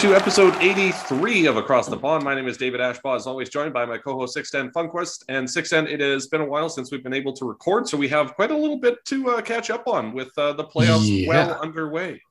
[0.00, 2.24] Welcome to episode 83 of Across the Pond.
[2.24, 5.24] My name is David Ashbaugh, as always, joined by my co-host Sixten Funquest.
[5.28, 8.08] And Sixten, it has been a while since we've been able to record, so we
[8.08, 11.28] have quite a little bit to uh, catch up on with uh, the playoffs Yeah.
[11.28, 12.22] well underway.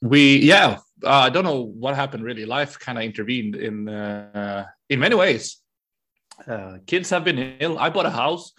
[0.00, 4.64] we yeah uh, i don't know what happened really life kind of intervened in uh,
[4.88, 5.58] in many ways
[6.46, 8.52] uh, kids have been ill i bought a house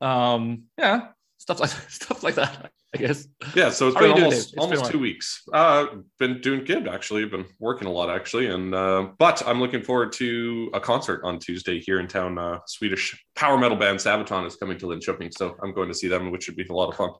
[0.00, 1.70] um yeah stuff like
[2.00, 4.90] stuff like that i guess Yeah, so it's How been you doing, almost been almost
[4.90, 5.42] two weeks.
[5.52, 5.86] Uh,
[6.18, 7.24] been doing good actually.
[7.26, 11.38] Been working a lot actually, and uh, but I'm looking forward to a concert on
[11.38, 12.38] Tuesday here in town.
[12.38, 13.04] Uh, Swedish
[13.36, 16.44] power metal band Sabaton is coming to Linköping, so I'm going to see them, which
[16.44, 17.10] should be a lot of fun.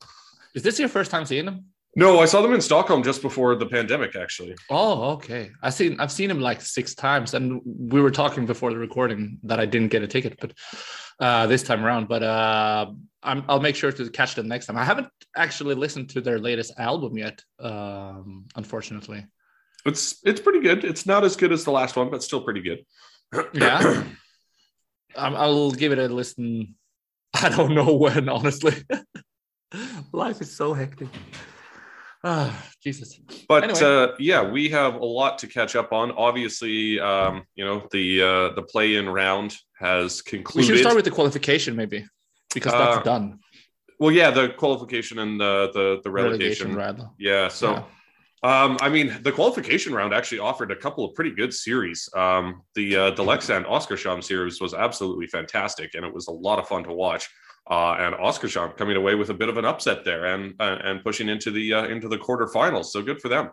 [0.55, 1.65] is this your first time seeing them?
[1.97, 4.14] No, I saw them in Stockholm just before the pandemic.
[4.17, 8.47] Actually, oh okay I've seen i've seen him like six times and we were talking
[8.47, 10.53] before the recording that i didn't get a ticket but
[11.20, 12.87] uh this time around but uh
[13.22, 16.38] I'm, i'll make sure to catch them next time i haven't actually listened to their
[16.38, 19.27] latest album yet um unfortunately
[19.84, 20.84] it's it's pretty good.
[20.84, 22.84] It's not as good as the last one, but still pretty good.
[23.52, 24.05] Yeah.
[25.16, 26.77] Um, I'll give it a listen.
[27.34, 28.74] I don't know when, honestly.
[30.12, 31.08] Life is so hectic.
[32.22, 33.19] Ah, Jesus.
[33.48, 33.80] But Anyway.
[33.83, 36.12] uh, yeah, we have a lot to catch up on.
[36.12, 40.69] Obviously, um, you know the uh, the play-in round has concluded.
[40.69, 42.06] We should start with the qualification, maybe,
[42.61, 43.39] because that's Uh, done.
[43.98, 46.75] well, yeah, the qualification and the the, the relegation.
[46.75, 47.09] rather.
[47.19, 47.73] Yeah, so.
[47.73, 47.83] Yeah.
[48.45, 52.09] Um, I mean, the qualification round actually offered a couple of pretty good series.
[52.14, 56.61] Um, the uh, the Leksand Oskarshamn series was absolutely fantastic, and it was a lot
[56.61, 57.29] of fun to watch.
[57.69, 61.02] Uh, and Oskarshamn coming away with a bit of an upset there, and uh, and
[61.02, 62.85] pushing into the uh, into the quarterfinals.
[62.86, 63.51] So good for them.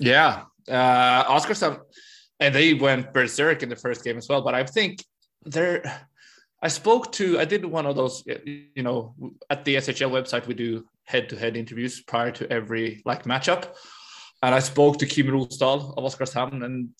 [0.00, 0.42] Yeah.
[0.68, 1.78] Uh, Oskarshamn,
[2.40, 4.42] and they went berserk in the first game as well.
[4.42, 5.04] But I think
[5.44, 6.07] they're.
[6.60, 7.38] I spoke to.
[7.38, 8.24] I did one of those.
[8.26, 9.14] You know,
[9.48, 13.74] at the SHL website, we do head-to-head interviews prior to every like matchup,
[14.42, 16.90] and I spoke to Kim Rosdahl of Oskarshamn, and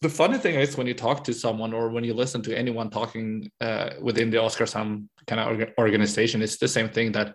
[0.00, 2.90] the funny thing is when you talk to someone or when you listen to anyone
[2.90, 7.34] talking uh, within the Oskarshamn kind of orga- organization, it's the same thing that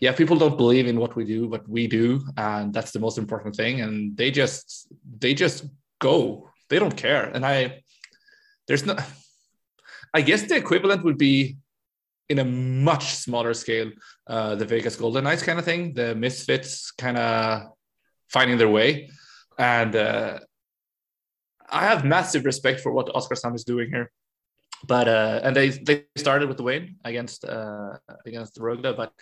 [0.00, 3.18] yeah, people don't believe in what we do, but we do, and that's the most
[3.18, 3.80] important thing.
[3.80, 4.88] And they just
[5.18, 5.64] they just
[6.00, 6.50] go.
[6.70, 7.24] They don't care.
[7.24, 7.82] And I
[8.68, 8.96] there's no
[10.14, 11.56] I guess the equivalent would be
[12.28, 13.90] in a much smaller scale,
[14.26, 17.72] uh, the Vegas Golden Knights kind of thing, the misfits kind of
[18.28, 19.10] finding their way.
[19.58, 20.40] And uh,
[21.70, 24.10] I have massive respect for what Oskarshamn is doing here.
[24.86, 29.12] But uh, and they they started with the win against uh, against the Rögle, but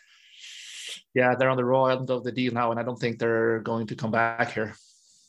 [1.14, 3.60] yeah, they're on the raw end of the deal now, and I don't think they're
[3.60, 4.74] going to come back here.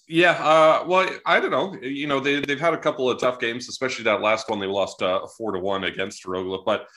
[0.08, 1.76] Yeah, uh, well, I don't know.
[1.82, 4.66] You know, they they've had a couple of tough games, especially that last one they
[4.66, 6.64] lost uh, four to one against Rögle.
[6.66, 6.88] But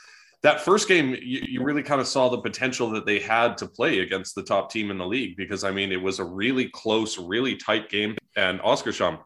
[0.43, 3.67] that first game, you, you really kind of saw the potential that they had to
[3.67, 6.69] play against the top team in the league because I mean, it was a really
[6.69, 9.19] close, really tight game, and Oskarshamn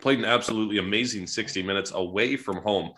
[0.00, 2.92] played an absolutely amazing sixty minutes away from home.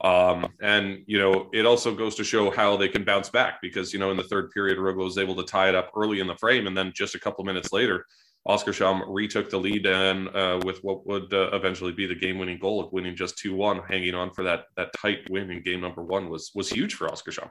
[0.00, 3.92] Um, and you know, it also goes to show how they can bounce back because
[3.92, 6.26] you know, in the third period, Rögle was able to tie it up early in
[6.26, 8.06] the frame, and then just a couple minutes later.
[8.46, 12.80] Oskarshamn retook the lead and uh, with what would uh, eventually be the game-winning goal
[12.80, 16.28] of winning just 2-1, hanging on for that that tight win in game number one
[16.30, 17.50] was was huge for Oscar Oskarshamn.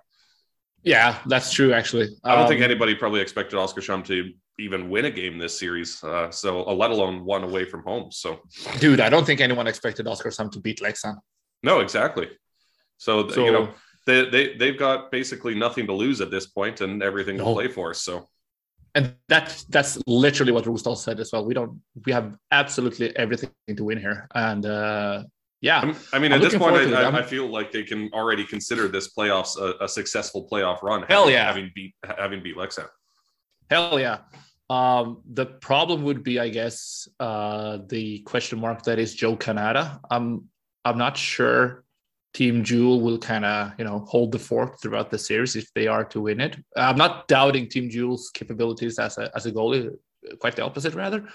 [0.84, 1.74] Yeah, that's true.
[1.74, 5.38] Actually, I don't think Um, anybody probably expected Oscar Oskarshamn to even win a game
[5.38, 8.12] this series, uh, so uh, let alone one away from home.
[8.12, 8.40] So
[8.80, 11.18] dude, I don't think anyone expected Oskarshamn to beat Leksand.
[11.64, 12.30] no, exactly.
[12.98, 13.74] So, So you know
[14.06, 17.68] they they they've got basically nothing to lose at this point and everything to play
[17.68, 17.94] for.
[17.94, 18.30] So
[18.96, 21.46] and that's that's literally what Rosdahl said as well.
[21.46, 25.24] We don't we have absolutely everything to win here, and uh,
[25.62, 26.96] yeah, I'm- I mean, I'm at this point, forward to it.
[26.96, 30.82] I, I, I feel like they can already consider this playoffs a, a successful playoff
[30.82, 31.04] run.
[31.04, 31.46] Hell having- yeah.
[31.46, 32.88] having beat having beat Leksand.
[33.70, 34.20] Hell yeah.
[34.70, 40.00] Um, the problem would be, I guess, uh, the question mark that is Joe Cannata.
[40.10, 40.50] I'm
[40.84, 41.84] I'm not sure
[42.36, 45.88] Team Jewel will kind of you know hold the fort throughout the series if they
[45.88, 46.58] are to win it.
[46.76, 49.96] I'm not doubting Team Jewel's capabilities as a as a goalie,
[50.40, 51.30] quite the opposite rather.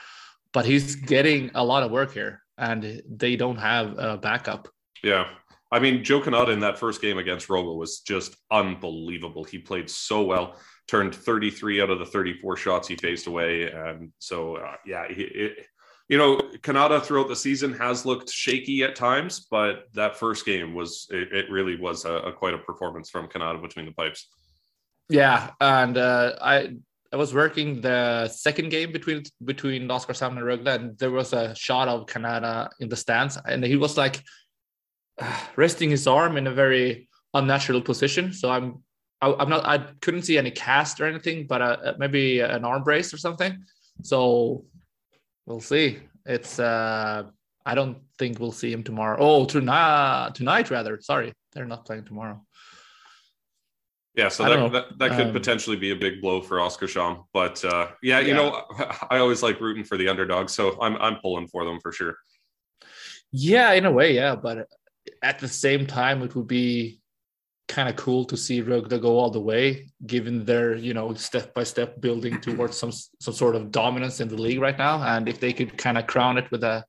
[0.53, 4.69] But he's getting a lot of work here, and they don't have a backup.
[5.03, 5.27] Yeah.
[5.73, 9.45] I mean, Joe Cannata in that first game against Rögle was just unbelievable.
[9.45, 10.57] He played so well,
[10.89, 13.71] turned 33 out of the 34 shots he faced away.
[13.71, 15.67] And so, uh, yeah, he, it,
[16.11, 20.75] you know, Cannata throughout the season has looked shaky at times, but that first game
[20.75, 24.27] was, it, it really was a, a quite a performance from Cannata between the pipes.
[25.09, 26.77] Yeah, and uh, I
[27.13, 31.55] I was working the second game between between Oskarshamn and Rögle, and there was a
[31.55, 34.23] shot of Cannata in the stands, and he was like
[35.19, 38.33] uh, resting his arm in a very unnatural position.
[38.33, 38.83] So I'm
[39.21, 42.83] I, I'm not I couldn't see any cast or anything, but uh, maybe an arm
[42.83, 43.65] brace or something.
[44.03, 44.65] So
[45.47, 45.99] we'll see.
[46.27, 47.25] It's uh,
[47.65, 49.17] I don't think we'll see him tomorrow.
[49.19, 51.01] Oh, tonight, tonight rather.
[51.01, 52.45] Sorry, they're not playing tomorrow.
[54.15, 57.25] Yeah, so that, that, that, could um, potentially be a big blow for Oskarshamn.
[57.33, 58.35] But uh, yeah, you yeah.
[58.35, 58.65] know,
[59.11, 62.17] I always like rooting for the underdog, so I'm I'm pulling for them for sure.
[63.31, 64.35] Yeah, in a way, yeah.
[64.35, 64.69] But
[65.23, 67.00] at the same time, it would be
[67.71, 71.55] kind of cool to see Rögle go all the way, given their you know step
[71.55, 74.97] by step building towards some some sort of dominance in the league right now.
[75.03, 76.85] And if they could kind of crown it with a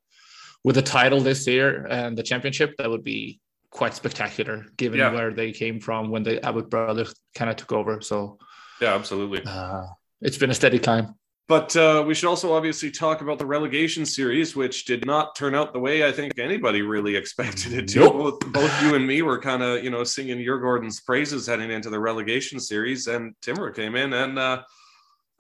[0.64, 3.40] with a title this year and the championship, that would be
[3.70, 5.14] quite spectacular, given yeah.
[5.14, 8.02] where they came from when the Abbott brothers kind of took over.
[8.02, 8.40] So
[8.82, 9.44] yeah, absolutely.
[9.46, 9.86] Uh,
[10.22, 11.16] it's been a steady climb.
[11.52, 15.54] But uh, we should also obviously talk about the relegation series, which did not turn
[15.54, 18.00] out the way I think anybody really expected it to.
[18.00, 18.14] Nope.
[18.14, 21.90] Both, both you and me were kind of, you know, singing Djurgården's praises heading into
[21.90, 24.64] the relegation series, and Timrå came in and uh,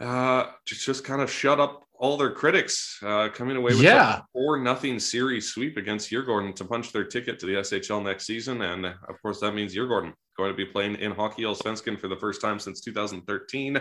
[0.01, 4.17] uh, just, just kind of shut up all their critics, uh, coming away with yeah.
[4.17, 8.25] a four nothing series sweep against Djurgården to punch their ticket to the SHL next
[8.25, 8.63] season.
[8.63, 12.41] And of course, that means Djurgården going to be playing in Hockeyallsvenskan for the first
[12.41, 13.79] time since 2013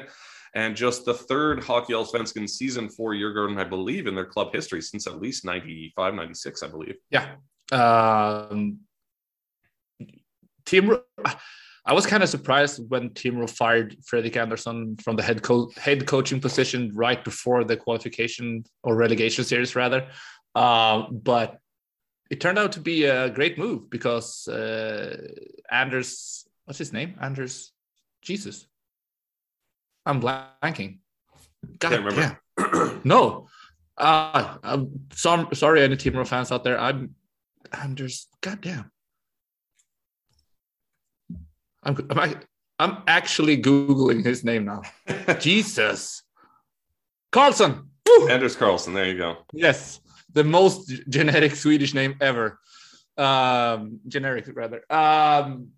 [0.55, 4.82] and just the third Hockey Hockeyallsvenskan season for Djurgården, I believe, in their club history
[4.82, 6.97] since at least 95, 96, I believe.
[7.11, 7.37] Yeah.
[7.73, 8.81] Um,
[10.64, 10.97] team,
[11.87, 16.06] I was kind of surprised when Timrå fired Fredrik Anderson from the head, co- head
[16.06, 20.08] coaching position right before the qualification or relegation series, rather.
[20.55, 21.58] Uh, but
[22.31, 25.17] it turned out to be a great move because uh,
[25.70, 27.17] Anders, what's his name?
[27.20, 27.73] Anders
[28.23, 28.67] Jesus.
[30.06, 30.99] I'm blanking.
[31.79, 32.38] God, Can't remember.
[32.58, 32.99] Yeah.
[33.05, 33.49] no.
[33.97, 36.79] Uh, I'm so, sorry, any Timrå fans out there.
[36.79, 37.14] I'm,
[37.73, 38.91] I'm just, goddamn.
[41.82, 42.41] I'm, I'm,
[42.79, 44.82] I'm actually Googling his name now.
[45.38, 46.23] Jesus.
[47.31, 47.91] Carlson.
[48.06, 48.29] Woo!
[48.29, 48.94] Anders Carlson.
[48.94, 49.37] There you go.
[49.52, 50.00] Yes.
[50.32, 52.58] The most genetic Swedish name ever.
[53.17, 54.82] Um, generic, rather.
[54.91, 55.73] Um,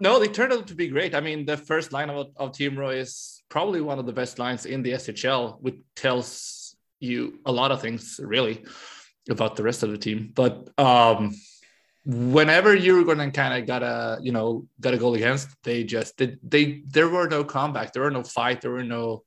[0.00, 1.14] no, they turned out to be great.
[1.14, 4.66] I mean, the first line of, of Timrå is probably one of the best lines
[4.66, 8.64] in the SHL, which tells you a lot of things really
[9.30, 10.32] about the rest of the team.
[10.34, 11.34] But um,
[12.04, 15.84] whenever you're going to kind of got a you know got a goal against, they
[15.84, 19.24] just they, they there were no comeback, there were no fight, there were no.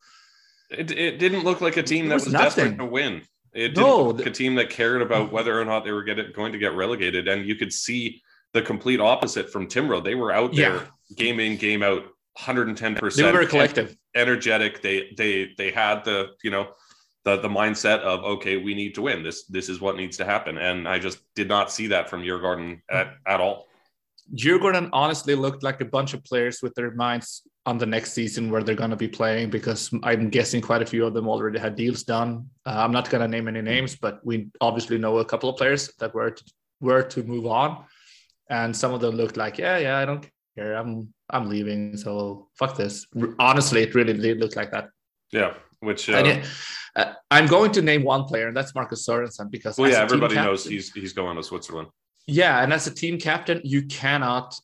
[0.69, 3.23] It, it didn't look like a team that was, was desperate to win.
[3.53, 6.03] It didn't no, look like a team that cared about whether or not they were
[6.03, 8.21] get, going to get relegated, and you could see
[8.53, 10.03] the complete opposite from Timrå.
[10.03, 11.15] They were out there yeah.
[11.15, 12.03] game in, game out,
[12.37, 13.15] 110%.
[13.15, 13.95] They were very collective.
[14.15, 14.81] Energetic.
[14.81, 16.69] They they they had the, you know,
[17.25, 19.23] the the mindset of okay, we need to win.
[19.23, 20.57] This this is what needs to happen.
[20.57, 23.67] And I just did not see that from Djurgården at, at all.
[24.35, 28.49] Djurgården honestly looked like a bunch of players with their minds on the next season
[28.49, 31.59] where they're going to be playing because I'm guessing quite a few of them already
[31.59, 32.49] had deals done.
[32.65, 35.57] Uh, I'm not going to name any names, but we obviously know a couple of
[35.57, 36.43] players that were to,
[36.79, 37.85] were to move on
[38.49, 42.47] and some of them looked like, yeah, yeah, I don't care, I'm I'm leaving, so
[42.57, 43.05] fuck this.
[43.37, 44.89] Honestly, it really did look like that.
[45.31, 46.41] Yeah, which uh,
[46.95, 50.35] uh, I'm going to name one player, and that's Marcus Sorensen because well, yeah, everybody
[50.35, 51.89] captain, knows he's he's going to Switzerland.
[52.27, 54.55] Yeah, and as a team captain, you cannot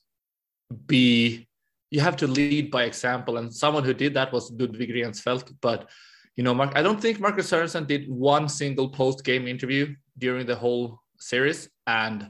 [0.88, 1.48] be
[1.92, 3.38] you have to lead by example.
[3.38, 5.54] And someone who did that was Ludwig Rensfeldt.
[5.62, 5.89] But
[6.36, 10.46] you know, Mark, I don't think Marcus Sorensen did one single post game interview during
[10.46, 12.30] the whole series, and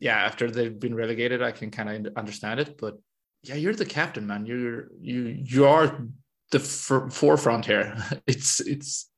[0.00, 2.78] yeah, after they've been relegated, I can kind of understand it.
[2.78, 2.98] But
[3.42, 4.46] yeah, you're the captain, man.
[4.46, 6.06] You're you you are
[6.50, 7.96] the forefront here.
[8.26, 9.10] It's it's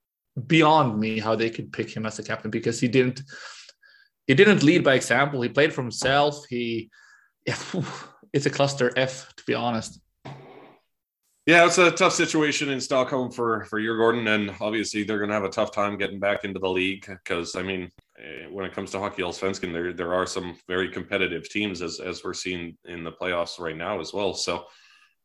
[0.47, 3.23] beyond me how they could pick him as a captain because he didn't
[4.27, 5.41] he didn't lead by example.
[5.41, 6.45] He played for himself.
[6.49, 6.91] He
[7.47, 7.57] yeah,
[8.33, 10.01] it's a cluster F to be honest.
[11.47, 15.35] Yeah, it's a tough situation in Stockholm for for Djurgården, and obviously they're going to
[15.35, 17.91] have a tough time getting back into the league because I mean
[18.50, 22.35] when it comes to Hockeyallsvenskan, there there are some very competitive teams as as we're
[22.35, 24.35] seeing in the playoffs right now as well.
[24.35, 24.64] So,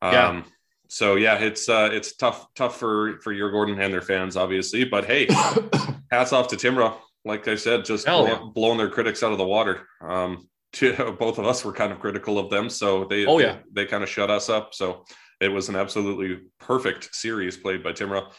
[0.01, 0.43] um, yeah.
[0.89, 4.85] So yeah, it's uh, it's tough tough for for Djurgården and their fans, obviously.
[4.85, 5.27] But hey,
[6.11, 6.95] hats off to Timrå.
[7.25, 9.87] Like I said, just blowing their critics out of the water.
[10.01, 13.57] Um, to, both of us were kind of critical of them, so they oh yeah
[13.71, 14.73] they, they kind of shut us up.
[14.73, 15.05] So
[15.39, 18.31] it was an absolutely perfect series played by Timrå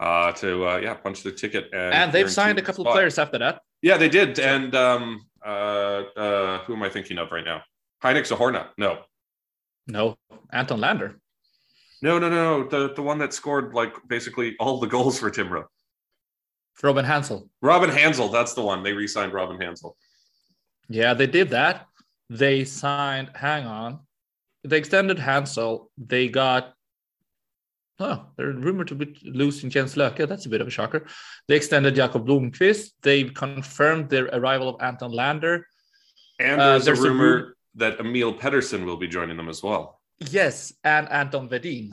[0.00, 1.70] uh, to uh, yeah punch the ticket.
[1.72, 2.92] And, and they've signed a couple spot.
[2.92, 3.60] of players after that.
[3.84, 4.38] Yeah, they did.
[4.38, 7.60] And um, uh, uh, who am I thinking of right now?
[8.00, 8.68] Heinrich Zohorna.
[8.78, 9.00] No.
[9.86, 10.16] No.
[10.50, 11.20] Anton Lander.
[12.00, 12.68] No, no, no, no.
[12.68, 15.64] The the one that scored like basically all the goals for Timrå.
[16.82, 17.46] Robin Hanzl.
[17.60, 18.32] Robin Hanzl.
[18.32, 18.82] That's the one.
[18.82, 19.92] They re-signed Robin Hanzl.
[20.88, 21.86] Yeah, they did that.
[22.30, 23.32] They signed.
[23.34, 24.00] Hang on.
[24.64, 25.88] They extended Hanzl.
[25.98, 26.72] They got
[28.00, 30.26] Oh, they're rumored to be losing Jens Löke.
[30.28, 31.06] That's a bit of a shocker.
[31.46, 32.90] They extended Jakob Blomqvist.
[33.02, 35.66] They've confirmed the arrival of Anton Lander.
[36.40, 39.48] And Uh, there's, there's a a rumor ru- that Emil Pedersen will be joining them
[39.48, 40.00] as well.
[40.18, 41.90] Yes, and Anton Wedin.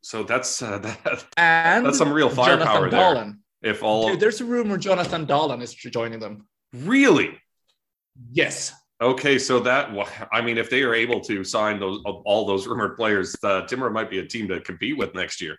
[0.00, 3.00] So that's uh, that, And That's some real firepower Jonathan there.
[3.00, 3.38] Dahlen.
[3.62, 6.46] if all Dude, there's a rumor Jonathan Dahlen is joining them.
[6.72, 7.36] really
[8.32, 8.72] Yes.
[9.00, 9.38] Okay.
[9.38, 9.90] So that
[10.32, 13.92] I mean, if they are able to sign those all those rumored players, uh, Timrå
[13.92, 15.56] might be a team to compete with next year.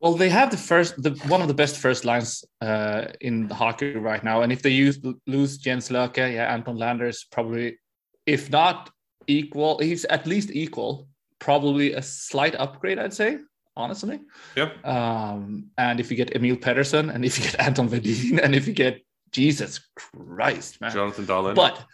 [0.00, 3.96] Well, they have the first, the one of the best first lines uh, in hockey
[3.96, 7.78] right now, and if they use lose Jens Löke, yeah, Anton Landers probably,
[8.24, 8.90] if not
[9.26, 11.08] equal, he's at least equal,
[11.40, 13.38] probably a slight upgrade, I'd say,
[13.76, 14.20] honestly.
[14.56, 14.70] Yeah.
[14.84, 18.68] Um, and if you get Emil Pedersen, and if you get Anton Wedin, and if
[18.68, 21.56] you get Jesus Christ, man, Jonathan Dahlen.
[21.56, 21.84] but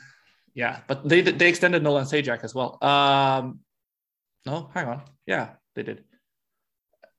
[0.54, 2.78] yeah, but they they extended Nolan Zajac as well.
[2.82, 3.61] Um,
[4.46, 5.02] no, hang on.
[5.26, 6.04] Yeah, they did.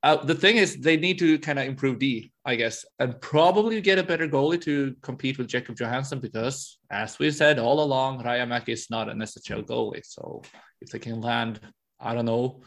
[0.02, 3.80] Uh, the thing is, they need to kind of improve D, I guess, and probably
[3.80, 8.22] get a better goalie to compete with Jacob Johansson because, as we said all along,
[8.22, 10.04] Rajamäki is not an SHL goalie.
[10.04, 10.42] So
[10.80, 11.60] if they can land,
[11.98, 12.62] I don't know,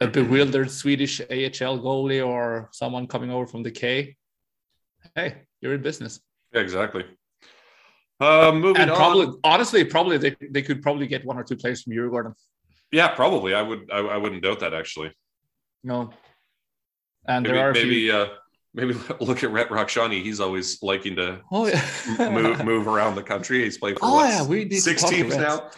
[0.00, 4.16] a bewildered Swedish AHL goalie or someone coming over from the K,
[5.14, 6.20] hey, you're in business.
[6.52, 7.04] Yeah, exactly.
[8.18, 8.96] Uh, moving And on.
[8.96, 12.34] probably, honestly, probably they, they could probably get one or two players from Djurgården.
[12.90, 13.54] yeah, probably.
[13.54, 13.90] I would.
[13.92, 15.12] I, I wouldn't doubt that actually.
[15.84, 16.10] No.
[17.28, 18.12] And Maybe there are maybe few.
[18.14, 18.28] uh,
[18.72, 20.22] maybe look at Rhett Rakhshani.
[20.22, 21.84] He's always liking to Oh yeah.
[22.30, 23.64] move move around the country.
[23.64, 25.70] He's played for Oh what, yeah, we need six teams now.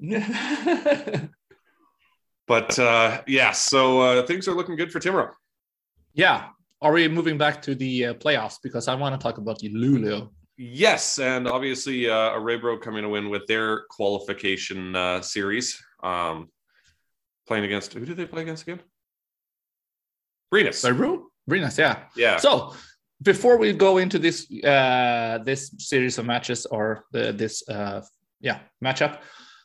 [2.46, 5.30] But uh, yeah, so uh, things are looking good for Timrå.
[6.14, 6.48] yeah.
[6.80, 8.58] Are we moving back to the uh, playoffs?
[8.62, 10.30] Because I want to talk about the Luleå.
[10.60, 16.48] Yes, and obviously uh, Örebro coming to win with their qualification uh, series, um,
[17.46, 18.80] playing against who did they play against again?
[20.52, 20.82] Renus.
[21.46, 22.02] Nice, yeah.
[22.16, 22.36] Yeah.
[22.38, 22.74] So
[23.22, 28.02] before we go into this uh, this series of matches or the, this uh,
[28.40, 29.20] yeah matchup,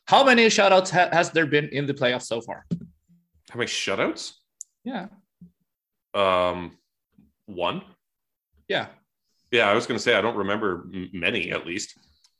[0.05, 2.65] how many shoutouts ha- has there been in the playoffs so far?
[3.49, 4.33] How many shutouts?
[4.83, 5.07] Yeah,
[6.13, 6.77] Um,
[7.47, 7.81] one.
[8.67, 8.87] yeah.
[9.53, 11.95] Yeah, I was going to say I don't remember many at least.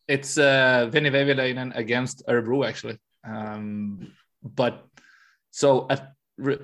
[0.08, 2.98] It's uh, Vinny Veiviläinen against Örebro actually.
[3.24, 4.84] Um, but
[5.51, 5.98] so uh,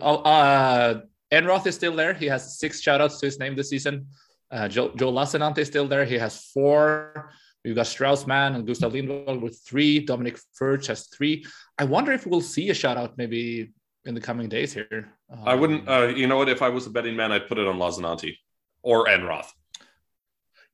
[0.02, 1.02] uh,
[1.32, 2.16] Enroth is still there.
[2.16, 4.08] He has six shoutouts to his name this season.
[4.50, 6.04] Uh, Joe, Joe is still there.
[6.04, 7.32] He has four.
[7.64, 10.00] We've got Strauss Mann and Gustav Lindvall with three.
[10.00, 11.46] Dominic Furch has three.
[11.78, 13.72] I wonder if we'll see a shout out maybe
[14.06, 15.14] in the coming days here.
[15.46, 15.88] I wouldn't.
[15.88, 16.50] Um, Uh, you know what?
[16.50, 18.34] If I was a betting man, I'd put it on Lassinantti
[18.82, 19.52] or Enroth.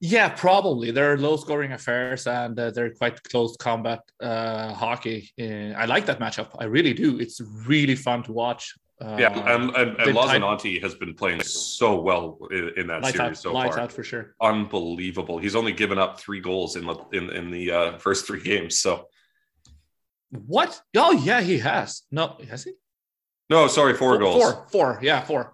[0.07, 0.91] Yeah, probably.
[0.91, 5.31] They're low scoring affairs and uh, they're quite close combat uh, hockey.
[5.41, 6.49] Uh, I like that matchup.
[6.59, 7.19] I really do.
[7.19, 8.73] It's really fun to watch.
[9.01, 13.03] Uh, yeah, and and, the and Lassinantti has been playing so well in, in that
[13.03, 13.83] series out, so lights far.
[13.83, 14.35] out for sure.
[14.41, 15.37] Unbelievable.
[15.37, 18.79] He's only given up three goals in the in, in the uh, first three games.
[18.79, 19.07] So
[20.31, 20.79] What?
[20.95, 22.03] Oh yeah, he has.
[22.11, 22.73] No, has he?
[23.49, 24.41] no, sorry, four, goals.
[24.41, 24.99] Four, four.
[25.01, 25.53] Yeah, four.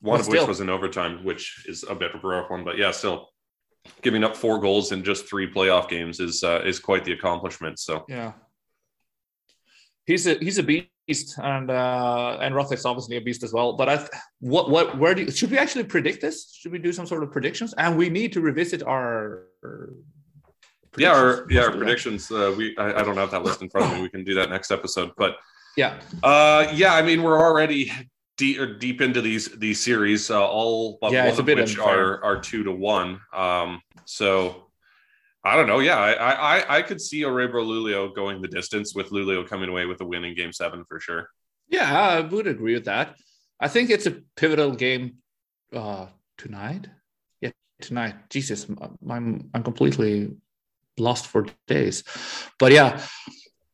[0.00, 2.64] One But of which was in overtime, which is a bit of a rough one.
[2.64, 3.28] But yeah, still
[4.02, 7.78] giving up four goals in just three playoff games is uh, is quite the accomplishment.
[7.78, 8.32] So Yeah.
[10.06, 13.72] He's a he's a beast, and uh, Enroth is obviously a beast as well.
[13.72, 16.52] But I, th- what what where do you, should we actually predict this?
[16.54, 17.74] Should we do some sort of predictions?
[17.76, 19.46] And we need to revisit our.
[20.96, 21.50] yeah, our predictions.
[21.50, 21.78] yeah, our Let's do that.
[21.78, 22.30] predictions.
[22.30, 24.02] Uh, we I, I don't have that list in front of me.
[24.02, 25.10] We can do that next episode.
[25.16, 25.36] But
[25.76, 27.90] Yeah, uh, yeah, I mean we're already
[28.36, 30.30] deep deep into these these series.
[30.30, 32.12] Uh, all but Yeah, one it's a of bit which unfair.
[32.14, 33.20] are are two to one.
[33.32, 34.62] Um, so.
[35.44, 35.78] I don't know.
[35.78, 39.86] Yeah, I I, I could see Orebro Luleå going the distance with Luleå coming away
[39.86, 41.28] with a win in Game Seven for sure.
[41.68, 43.14] yeah, I would agree with that.
[43.60, 45.18] I think it's a pivotal game
[45.72, 46.88] uh, tonight.
[47.40, 48.16] Yeah, tonight.
[48.28, 48.66] Jesus,
[49.08, 50.34] I'm I'm completely
[50.98, 52.02] lost for days.
[52.58, 53.00] But yeah,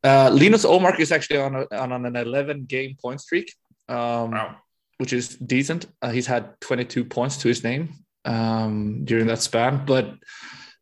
[0.03, 3.51] uh, Linus Omark is actually on, a, on an 11 game point streak,
[3.89, 4.55] um, Wow.
[4.97, 5.85] which is decent.
[6.01, 7.89] Uh, he's had 22 points to his name
[8.25, 9.85] um, during that span.
[9.85, 10.15] But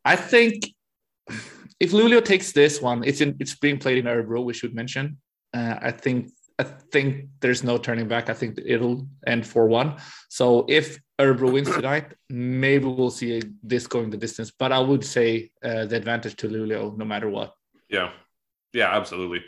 [0.05, 0.65] I think
[1.79, 4.43] if Luleå takes this one, it's in it's being played in Örebro.
[4.43, 5.17] We should mention.
[5.53, 6.29] Uh, I think
[6.59, 8.29] I think there's no turning back.
[8.29, 9.95] I think it'll end four one.
[10.29, 14.51] So if Örebro wins tonight, maybe we'll see this going the distance.
[14.51, 17.53] But I would say uh, the advantage to Luleå, no matter what.
[17.89, 18.11] Yeah,
[18.73, 19.41] yeah, absolutely.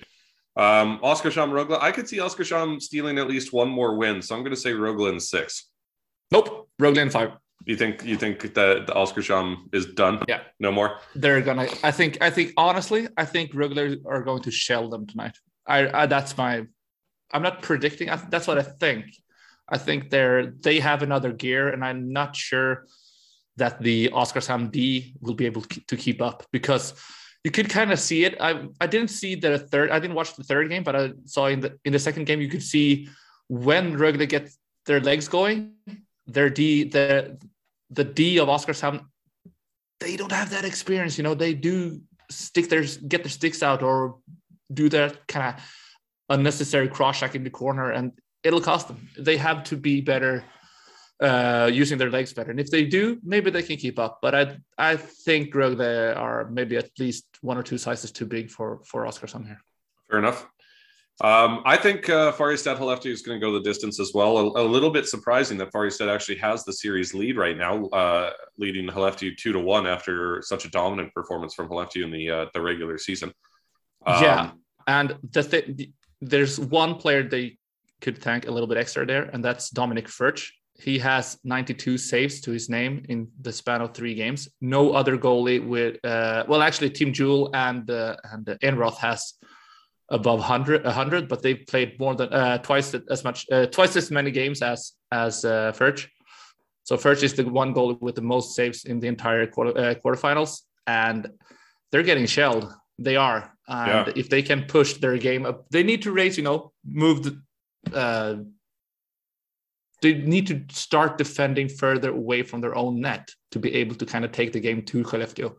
[0.56, 4.36] Um, Oscar Sham Rögle, I could see Oskarshamn stealing at least one more win, so
[4.36, 5.70] I'm going to say Rögle in six.
[6.32, 7.32] Nope, Roglan five.
[7.66, 10.22] You think you think that the Oskarshamn is done?
[10.28, 10.42] Yeah.
[10.60, 11.00] no more.
[11.16, 11.68] They're gonna.
[11.84, 12.18] I think.
[12.22, 15.38] I think honestly, I think Rogler are going to shell them tonight.
[15.66, 16.66] I, I that's my.
[17.32, 18.10] I'm not predicting.
[18.10, 19.06] I, that's what I think.
[19.70, 22.86] I think they're they have another gear, and I'm not sure
[23.58, 26.94] that the Oscar Oskarshamn D will be able to keep up because
[27.44, 28.38] you could kind of see it.
[28.40, 29.92] I I didn't see the third.
[29.92, 32.42] I didn't watch the third game, but I saw in the in the second game
[32.42, 33.10] you could see
[33.48, 34.50] when Rögle get
[34.86, 35.74] their legs going,
[36.26, 37.38] their D the
[37.90, 39.06] the D of Oskarshamn,
[40.00, 41.18] they don't have that experience.
[41.18, 44.20] You know, they do stick their get their sticks out or
[44.74, 45.64] do that kind of
[46.30, 49.10] unnecessary cross check in the corner, and it'll cost them.
[49.18, 50.46] They have to be better
[51.24, 52.52] uh, using their legs better.
[52.52, 54.20] And if they do, maybe they can keep up.
[54.22, 58.52] But I I think Rögle are maybe at least one or two sizes too big
[58.52, 59.62] for for Oskarshamn here.
[60.10, 60.46] Fair enough.
[61.22, 64.36] Um, I think uh, Färjestad Skellefteå is going to go the distance as well.
[64.36, 68.32] A, a, little bit surprising that Färjestad actually has the series lead right now, uh,
[68.58, 72.46] leading Skellefteå two to one after such a dominant performance from Skellefteå in the uh,
[72.54, 73.32] the regular season.
[74.06, 74.52] Um, yeah,
[74.88, 75.90] and the th-
[76.20, 77.58] there's one player they
[78.02, 80.52] could thank a little bit extra there, and that's Dominic Furch.
[80.84, 84.50] He has 92 saves to his name in the span of three games.
[84.60, 89.36] No other goalie with, uh, well, actually, Tim Juul and uh, and Enroth has
[90.10, 94.12] above 100, 100 but they've played more than uh, twice as much, uh, twice as
[94.12, 96.08] many games as as uh, Furch.
[96.84, 99.94] So Furch is the one goal with the most saves in the entire quarter, uh,
[99.96, 101.32] quarterfinals, and
[101.92, 102.70] they're getting shelled.
[103.00, 104.14] They are, and yeah.
[104.18, 106.38] if they can push their game up, they need to raise.
[106.38, 107.42] You know, move the.
[107.94, 108.36] Uh,
[110.04, 114.06] they need to start defending further away from their own net to be able to
[114.06, 115.56] kind of take the game to Skellefteå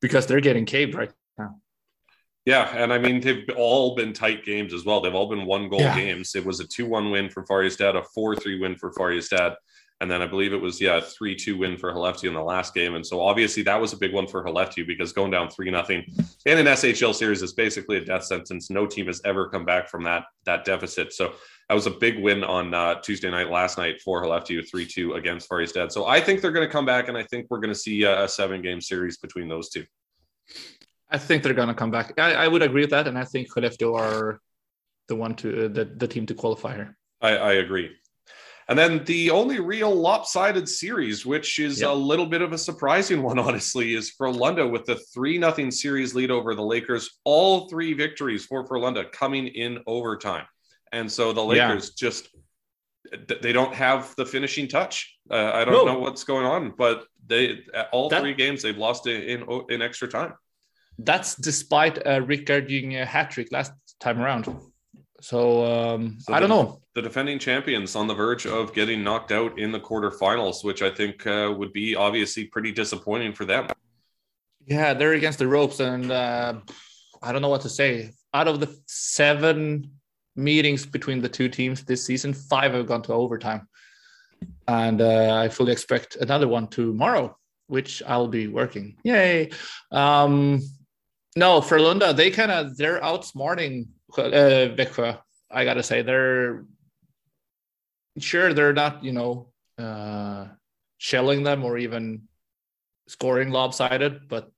[0.00, 1.56] because they're getting caved right now.
[2.44, 5.00] Yeah, and I mean they've all been tight games as well.
[5.00, 5.96] They've all been one goal yeah.
[5.96, 6.36] games.
[6.36, 9.56] It was a two one win for Färjestad, a four three win for Färjestad,
[10.00, 12.74] and then I believe it was yeah three two win for Skellefteå in the last
[12.74, 12.94] game.
[12.94, 16.04] And so obviously that was a big one for Skellefteå because going down three nothing
[16.44, 18.70] in an SHL series is basically a death sentence.
[18.70, 21.12] No team has ever come back from that that deficit.
[21.12, 21.32] So
[21.68, 25.14] that was a big win on uh, Tuesday night last night for Skellefteå three two
[25.14, 25.90] against Färjestad.
[25.90, 28.04] So I think they're going to come back, and I think we're going to see
[28.04, 29.84] a, a seven game series between those two.
[31.10, 32.18] I think they're going to come back.
[32.18, 34.40] I, I, would agree with that, and I think Skellefteå are
[35.08, 36.96] the one to uh, the, the team to qualify here.
[37.20, 37.90] I, I, agree.
[38.68, 41.90] And then the only real lopsided series, which is yep.
[41.90, 46.14] a little bit of a surprising one, honestly, is Frölunda with the three nothing series
[46.14, 47.18] lead over the Lakers.
[47.24, 50.46] All three victories for Frölunda coming in overtime,
[50.92, 52.08] and so the Lakers yeah.
[52.08, 52.28] just
[53.40, 55.16] they don't have the finishing touch.
[55.30, 55.92] Uh, I don't no.
[55.92, 60.08] know what's going on, but they all that, three games they've lost in in extra
[60.08, 60.34] time.
[60.98, 64.48] That's despite uh, Rickard doing a hat trick last time around.
[65.26, 66.80] So, um, so I don't know.
[66.94, 70.90] The defending champions on the verge of getting knocked out in the quarterfinals, which I
[70.90, 73.66] think uh, would be obviously pretty disappointing for them.
[74.66, 76.60] Yeah, they're against the ropes, and uh,
[77.20, 78.12] I don't know what to say.
[78.34, 79.90] Out of the seven
[80.36, 83.66] meetings between the two teams this season, five have gone to overtime,
[84.68, 87.36] and uh, I fully expect another one tomorrow,
[87.66, 88.96] which I'll be working.
[89.02, 89.50] Yay!
[89.90, 90.62] Um,
[91.34, 95.18] no, Frölunda, they kind of they're outsmarting uh, Växjö.
[95.50, 96.64] I gotta say, they're
[98.18, 100.46] sure they're not, you know, uh,
[100.98, 102.22] shelling them or even
[103.08, 104.50] scoring lopsided, but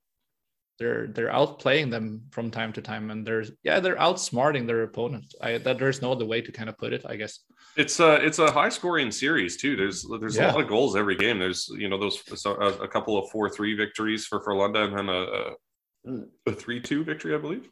[0.79, 5.35] they're they're outplaying them from time to time, and there's yeah, they're outsmarting their opponent.
[5.41, 7.39] I that there's no other way to kind of put it, I guess.
[7.75, 9.75] It's a it's a high scoring series too.
[9.75, 10.49] There's there's yeah.
[10.49, 11.37] a lot of goals every game.
[11.37, 15.09] There's you know those a, a couple of four three victories for Frölunda and then
[15.09, 17.69] a, a three two victory, I believe.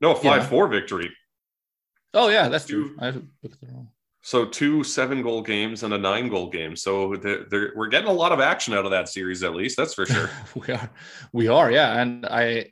[0.00, 0.48] No, a five yeah.
[0.48, 1.10] four victory.
[2.14, 3.22] Oh yeah, that's two, true.
[4.22, 6.76] So two seven goal games and a nine goal game.
[6.76, 9.76] So they're, they're, we're getting a lot of action out of that series, at least
[9.76, 10.30] that's for sure.
[10.54, 10.90] we are,
[11.32, 12.00] we are, yeah.
[12.00, 12.66] And I,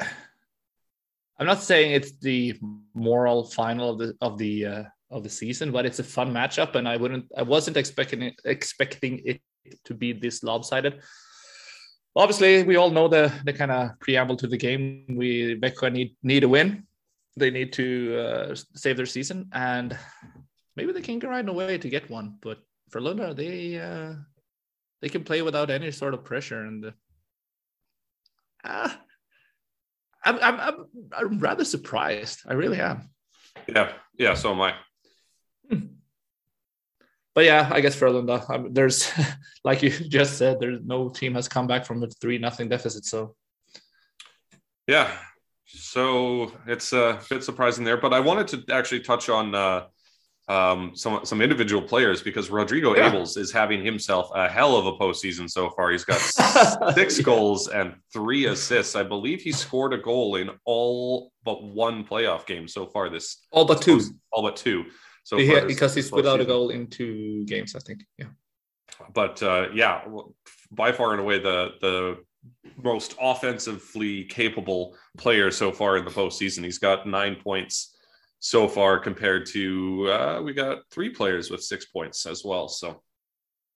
[0.00, 2.58] I'm not saying it's the
[2.94, 6.74] moral final of the of the uh, of the season, but it's a fun matchup,
[6.74, 9.40] and I wouldn't, I wasn't expecting it, expecting it
[9.84, 11.00] to be this lopsided
[12.18, 15.06] obviously we all know the the kind of preamble to the game.
[15.08, 16.86] We Växjö need need a win.
[17.36, 19.96] They need to uh, save their season, and
[20.76, 22.36] maybe they can find a way to get one.
[22.40, 22.58] But
[22.90, 24.14] Frölunda, they uh,
[25.00, 26.92] they can play without any sort of pressure, and
[28.64, 28.90] uh,
[30.24, 32.40] I'm, I'm I'm I'm rather surprised.
[32.48, 33.10] I really am.
[33.68, 34.34] Yeah, yeah.
[34.34, 34.74] So am I.
[37.38, 39.12] But yeah, I guess Frölunda, um, there's
[39.64, 43.04] like you just said, there's no team has come back from a three nothing deficit.
[43.04, 43.36] So
[44.88, 45.08] yeah,
[45.64, 47.96] so it's a bit surprising there.
[47.96, 49.84] But I wanted to actually touch on uh,
[50.48, 53.08] um, some some individual players because Rodrigo yeah.
[53.08, 55.92] Abels is having himself a hell of a postseason so far.
[55.92, 56.18] He's got
[56.96, 58.96] six goals and three assists.
[58.96, 63.08] I believe he scored a goal in all but one playoff game so far.
[63.08, 64.00] This all but two,
[64.32, 64.86] all but two.
[65.28, 68.00] So far because he's without a goal in two games, I think.
[68.16, 68.28] Yeah.
[69.12, 70.00] But uh, yeah,
[70.70, 72.16] by far and away the the
[72.82, 76.64] most offensively capable player so far in the postseason.
[76.64, 77.94] He's got nine points
[78.38, 82.66] so far compared to uh, we got three players with six points as well.
[82.66, 83.02] So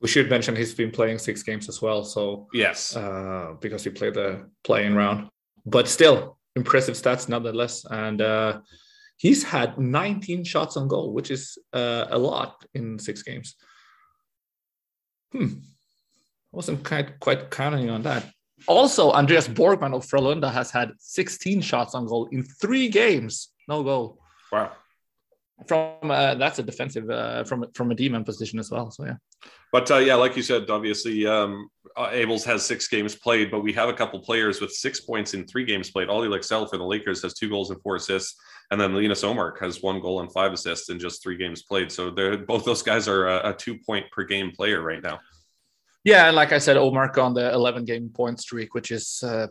[0.00, 2.02] We should mention he's been playing six games as well.
[2.02, 5.28] So yes, uh, because he played the playing round,
[5.66, 7.84] but still impressive stats nonetheless.
[7.90, 8.60] And uh,
[9.22, 13.54] he's had 19 shots on goal, which is uh, a lot in six games.
[15.30, 15.62] Hmm.
[16.50, 18.24] Wasn't quite quite counting on that.
[18.66, 23.48] Also, Andreas Borgman of Frölunda has had 16 shots on goal in three games.
[23.68, 24.18] No goal
[24.52, 24.70] wow.
[25.66, 28.90] From uh, that's a defensive uh, from from a demon position as well.
[28.90, 29.16] So yeah.
[29.72, 33.60] But uh, yeah, like you said, obviously um, uh, Abels has six games played, but
[33.60, 36.08] we have a couple players with six points in three games played.
[36.08, 38.36] Olle Lycksell for the Lakers has two goals and four assists,
[38.70, 41.90] and then Linus Omark has one goal and five assists in just three games played.
[41.90, 45.20] So they're both those guys are a, a two point per game player right now.
[46.04, 49.46] Yeah, and like I said, Omar on the 11 game point streak, which is uh,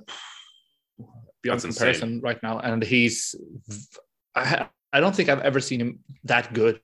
[1.41, 1.93] beyond That's insane.
[1.93, 2.59] comparison right now.
[2.59, 3.35] And he's,
[4.35, 6.81] I, I don't think I've ever seen him that good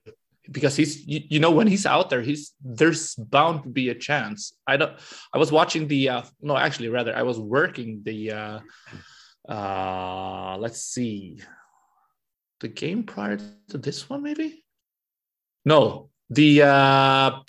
[0.50, 3.94] because he's, you, you know, when he's out there, he's there's bound to be a
[3.94, 4.54] chance.
[4.66, 4.92] I don't.
[5.32, 8.60] I was watching the, uh, no, actually, rather, I was working the, uh,
[9.48, 11.42] uh, let's see,
[12.60, 14.64] the game prior to this one, maybe.
[15.64, 17.40] No, the uh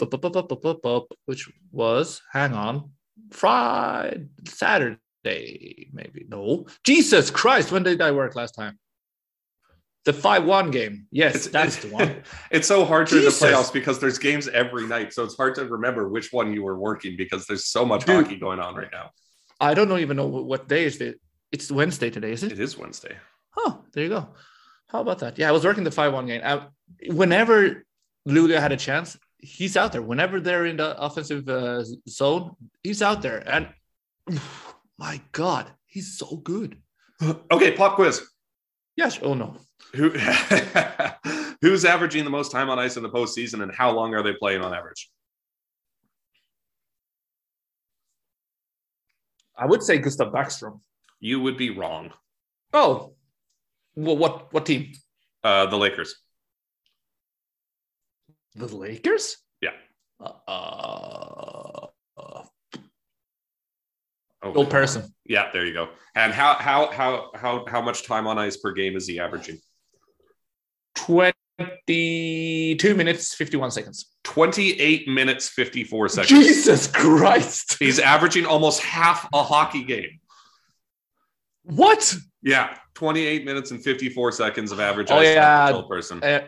[1.25, 2.89] which was hang on
[3.31, 8.79] friday saturday maybe no jesus christ when did i work last time
[10.05, 11.07] the 5-1 game.
[11.11, 12.15] Yes that's the one.
[12.51, 15.65] it's so hard during the playoffs because there's games every night, so it's hard to
[15.65, 18.23] remember which one you were working because there's so much Dude.
[18.23, 19.11] hockey going on right now.
[19.59, 21.19] i don't know even know what day is it.
[21.51, 22.51] It's wednesday today is it?
[22.53, 23.15] It is Wednesday.
[23.57, 24.29] oh there you go.
[24.87, 25.37] How about that?
[25.37, 26.41] Yeah i was working the 5-1 game.
[26.43, 26.65] I,
[27.13, 27.85] whenever
[28.27, 30.01] Luleå had a chance he's out there.
[30.01, 33.39] Whenever they're in the offensive uh, zone he's out there.
[33.47, 33.67] And
[34.97, 36.77] my god he's so good.
[37.51, 38.15] Okay, pop quiz.
[38.95, 39.57] yes oh no
[39.95, 40.09] Who
[41.61, 44.33] who's averaging the most time on ice in the postseason, and how long are they
[44.33, 45.09] playing on average?
[49.57, 50.79] i would say gustav backstrom
[51.19, 52.13] You would be wrong.
[52.73, 53.13] oh
[53.95, 54.93] well, what what team
[55.43, 56.15] Uh, the Lakers.
[58.55, 59.71] the lakers Yeah.
[60.21, 61.87] uh, uh
[64.41, 65.89] Oh, Joel Persson Yeah, there you go.
[66.15, 69.59] And how how how how how much time on ice per game is he averaging?
[71.09, 76.29] 22 minutes 51 seconds 28 minutes 54 seconds.
[76.29, 80.19] jesus christ He's averaging almost half a hockey game.
[81.63, 85.71] what Yeah, 28 minutes and 54 seconds of average Oh, yeah.
[85.71, 86.23] per person.
[86.23, 86.41] uh,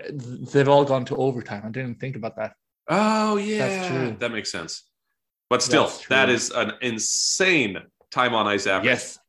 [0.53, 2.53] they've all gone to overtime i didn't think about that
[2.87, 4.15] Oh yeah, That's true.
[4.19, 4.83] That makes sense.
[5.49, 7.77] But still, that is an insane
[8.09, 8.85] time on ice average.
[8.91, 9.19] yes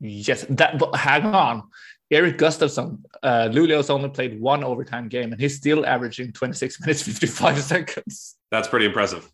[0.00, 1.62] yes that but hang on
[2.10, 7.02] Eric Gustafsson, uh, Luleå's only played one overtime game, and he's still averaging 26 minutes
[7.02, 8.36] 55 seconds.
[8.50, 9.30] That's pretty impressive.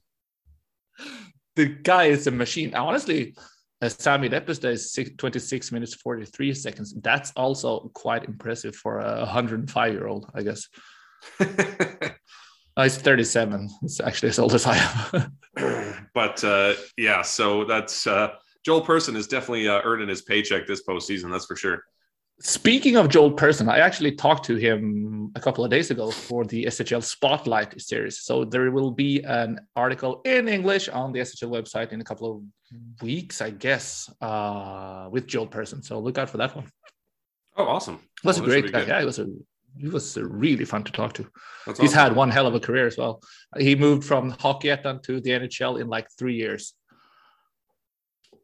[1.57, 2.75] the guy is a machine.
[2.75, 3.37] Honestly,
[3.81, 6.95] uh, Sami Lepistö is six, 26 minutes 43 seconds.
[7.01, 10.69] That's also quite impressive for a 105 year old, I guess.
[12.77, 13.71] Uh, he's 37.
[13.83, 15.39] It's actually as old as I am.
[16.15, 18.35] but uh, yeah, so that's uh,
[18.65, 21.31] Joel Persson is definitely uh, earning his paycheck this postseason.
[21.31, 21.85] That's for sure.
[22.40, 26.44] Speaking of Joel Persson, I actually talked to him a couple of days ago for
[26.44, 28.20] the SHL Spotlight series.
[28.20, 32.31] So there will be an article in English on the SHL website in a couple
[32.33, 35.83] of weeks, I guess, uh, with Joel Persson.
[35.83, 36.70] So look out for that one.
[37.57, 38.01] Oh, awesome!
[38.23, 38.83] He was Well, a great guy.
[38.85, 39.29] Yeah, he was a
[39.79, 41.27] he was really fun to talk to.
[41.66, 42.01] That's He's awesome.
[42.01, 43.20] had one hell of a career as well.
[43.59, 46.75] He moved from Hockeyettan to the NHL in like three years.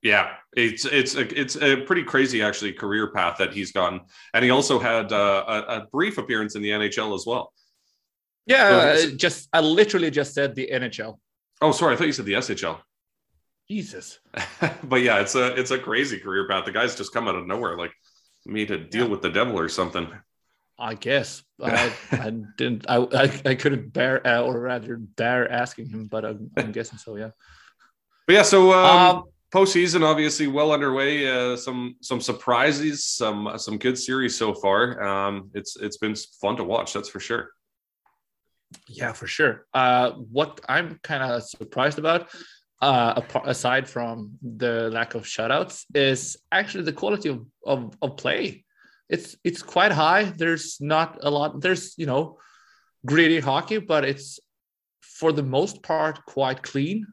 [0.03, 4.01] Yeah, it's it's a, it's a pretty crazy actually career path that he's gotten,
[4.33, 7.53] and he also had uh, a, a brief appearance in the NHL as well.
[8.47, 11.19] Yeah, So- uh, just I literally just said the NHL.
[11.61, 12.79] Oh, sorry, I thought you said the SHL.
[13.69, 14.19] Jesus.
[14.85, 16.65] but yeah, it's a it's a crazy career path.
[16.65, 17.93] The guy's just come out of nowhere, like
[18.47, 19.11] me to deal Yeah.
[19.11, 20.09] with the devil or something.
[20.79, 22.87] I guess I, I didn't.
[22.89, 26.99] I, I I couldn't bear, uh, or rather, dare asking him, but I'm, I'm guessing
[26.99, 27.17] so.
[27.17, 27.31] Yeah.
[28.27, 31.29] But yeah, so um, Um, postseason obviously well underway.
[31.29, 35.03] Uh, some some surprises, some some good series so far.
[35.03, 36.93] Um, it's it's been fun to watch.
[36.93, 37.51] That's for sure.
[38.89, 39.67] yeah, for sure.
[39.75, 42.31] Uh, what I'm kind of surprised about,
[42.81, 48.65] uh, aside from the lack of shutouts, is actually the quality of, of of play.
[49.09, 50.25] It's it's quite high.
[50.25, 51.61] There's not a lot.
[51.61, 52.39] There's you know,
[53.05, 54.39] gritty hockey, but it's
[55.01, 57.07] for the most part quite clean.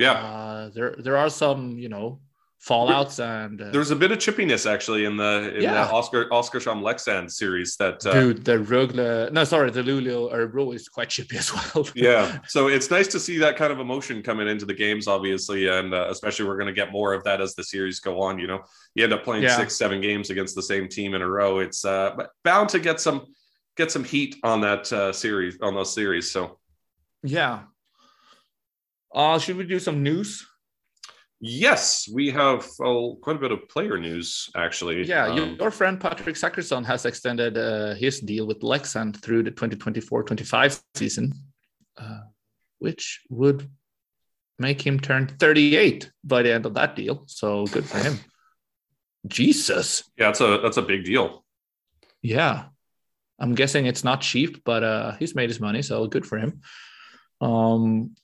[0.00, 0.12] Yeah.
[0.12, 2.20] Uh, there there are some, you know,
[2.68, 5.72] fallouts and uh, There's a bit of chippiness actually in the in Yeah.
[5.86, 10.30] the Oscar Oscar Sham Leksand series that uh, dude, the Rögle, no, sorry, the Luleå
[10.30, 11.88] Örebro is quite chippy as well.
[11.94, 15.68] yeah so it's nice to see that kind of emotion coming into the games obviously
[15.68, 18.38] and uh, especially we're going to get more of that as the series go on
[18.38, 18.60] you know
[18.94, 19.56] you end up playing Yeah.
[19.56, 22.10] six seven games against the same team in a row it's uh
[22.44, 23.18] bound to get some
[23.78, 26.58] get some heat on that uh, series on those series so
[27.22, 27.60] yeah.
[29.14, 30.46] Uh, should we do some news?
[31.42, 35.98] yes we have uh, quite a bit of player news actually Yeah, Um, your friend
[35.98, 41.32] Patrik Zackrisson has extended uh, his deal with Leksand through the 2024-25 season,
[41.96, 42.20] uh,
[42.78, 43.70] which would
[44.58, 47.24] make him turn 38 by the end of that deal.
[47.26, 48.18] So good for him.
[49.26, 50.04] Jesus.
[50.18, 51.44] yeah that's a that's a big deal
[52.22, 52.64] Yeah.
[53.38, 56.60] I'm guessing it's not cheap, but uh, he's made his money, so good for him.
[57.40, 58.14] Um,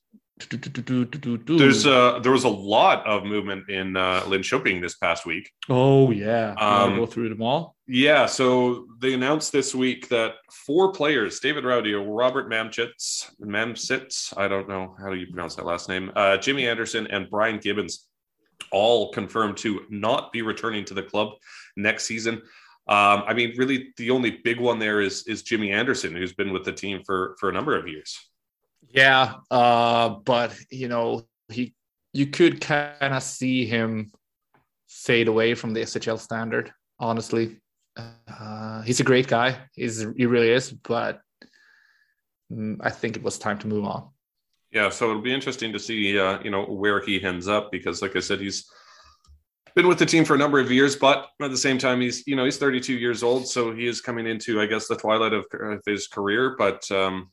[1.59, 6.11] there's uh there was a lot of movement in uh Linköping this past week oh
[6.11, 7.75] yeah, Um, go through them all.
[7.87, 14.49] Yeah, so they announced this week that four players, David Rautio, Robert Mamchitz, Mamsitz, I
[14.49, 18.07] don't know how do you pronounce that last name, uh, Jimmy Anderson, and Brian Gibbons,
[18.73, 21.35] all confirmed to not be returning to the club
[21.77, 22.43] next season.
[22.89, 26.53] Um, I mean, really, the only big one there is is Jimmy Anderson, who's been
[26.53, 28.19] with the team for for a number of years.
[28.91, 31.75] Yeah, uh, but you know, he
[32.13, 34.11] you could kind of see him
[34.89, 36.73] fade away from the SHL standard.
[36.99, 37.61] Honestly,
[37.97, 39.59] uh, he's a great guy.
[39.75, 41.21] He's he really is, but
[42.53, 44.09] mm, I think it was time to move on.
[44.73, 48.03] Yeah, so it'll be interesting to see, uh, you know, where he ends up because,
[48.03, 48.69] like I said, he's
[49.75, 52.27] been with the team for a number of years, but at the same time, he's,
[52.27, 55.33] you know, he's 32 years old, so he is coming into, I guess, the twilight
[55.33, 56.57] of, of his career.
[56.59, 57.31] But um,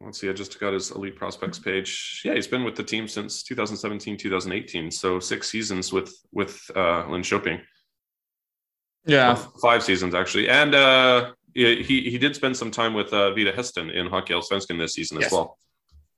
[0.00, 2.22] let's see, I just got his elite prospects page.
[2.24, 7.04] Yeah, he's been with the team since 2017, 2018, so six seasons with with uh,
[7.04, 7.60] Linköping.
[9.06, 13.32] Yeah, Well, five seasons actually, and uh, he he did spend some time with uh,
[13.34, 15.26] Vita Hästen in Hockey Allsvenskan this season Yes.
[15.28, 15.58] as well.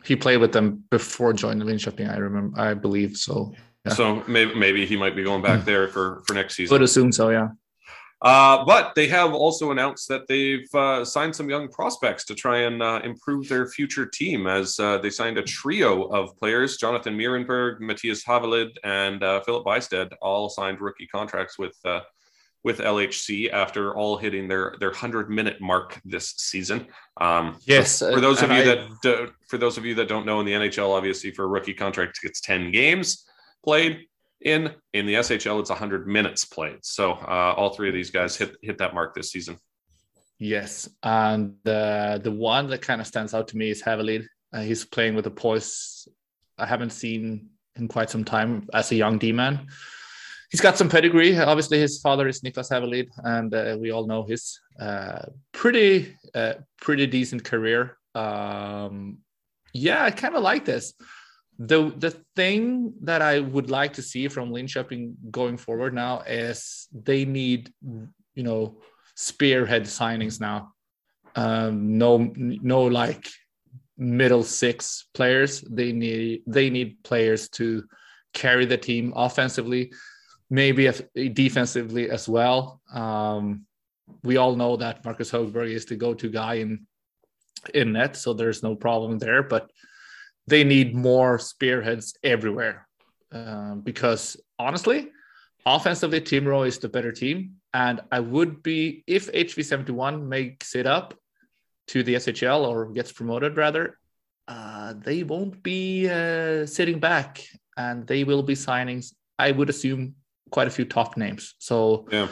[0.04, 2.10] he played with them before joining Linköping.
[2.12, 3.54] I remember, I believe so.
[3.86, 3.94] Yeah.
[3.94, 6.74] So maybe maybe he might be going back there for for next season.
[6.74, 7.30] Would assume so.
[7.30, 7.48] Yeah.
[8.22, 12.58] Uh, but they have also announced that they've uh, signed some young prospects to try
[12.58, 17.18] and uh, improve their future team as uh, they signed a trio of players Jonathan
[17.18, 21.76] Myrenberg, Mattias Havelid, and uh, Filip Bystedt, all signed rookie contracts with.
[21.84, 22.00] Uh,
[22.64, 26.86] with LHC after all hitting their their hundred minute mark this season.
[27.20, 30.24] Um, Yes, For those of you I- that do, for those of you that don't
[30.24, 33.26] know, in the NHL, obviously for a rookie contract, it's ten games
[33.64, 34.06] played.
[34.44, 36.78] In in the SHL, it's hundred minutes played.
[36.82, 39.58] So uh, all three of these guys hit hit that mark this season.
[40.38, 44.26] Yes, and uh, the one that kind of stands out to me is Havelid.
[44.52, 46.08] Uh, he's playing with a poise
[46.58, 49.68] I haven't seen in quite some time as a young D man.
[50.50, 51.38] He's got some pedigree.
[51.38, 56.54] Obviously, his father is Niklas Havelid, and uh, we all know his uh, pretty uh,
[56.80, 57.96] pretty decent career.
[58.14, 59.18] Um,
[59.72, 60.92] yeah, I kind of like this.
[61.66, 66.88] The the thing that I would like to see from Linköping going forward now is
[66.92, 67.72] they need
[68.34, 68.80] you know
[69.14, 70.72] spearhead signings now.
[71.36, 73.28] Um, no, no, like
[73.96, 75.60] middle six players.
[75.60, 77.84] They need they need players to
[78.34, 79.92] carry the team offensively,
[80.50, 80.90] maybe
[81.32, 82.80] defensively as well.
[82.92, 83.66] Um,
[84.24, 86.86] we all know that Marcus Hogberg is the go-to guy in
[87.74, 89.42] in net, so there's no problem there.
[89.42, 89.70] But
[90.46, 92.86] they need more spearheads everywhere
[93.32, 95.10] um, because honestly,
[95.64, 97.56] offensively, Timrå is the better team.
[97.74, 101.14] And I would be, if HV71 makes it up
[101.88, 103.98] to the SHL or gets promoted, rather,
[104.48, 107.42] uh, they won't be uh, sitting back
[107.76, 109.02] and they will be signing,
[109.38, 110.16] I would assume,
[110.50, 111.54] quite a few top names.
[111.58, 112.28] So Yeah.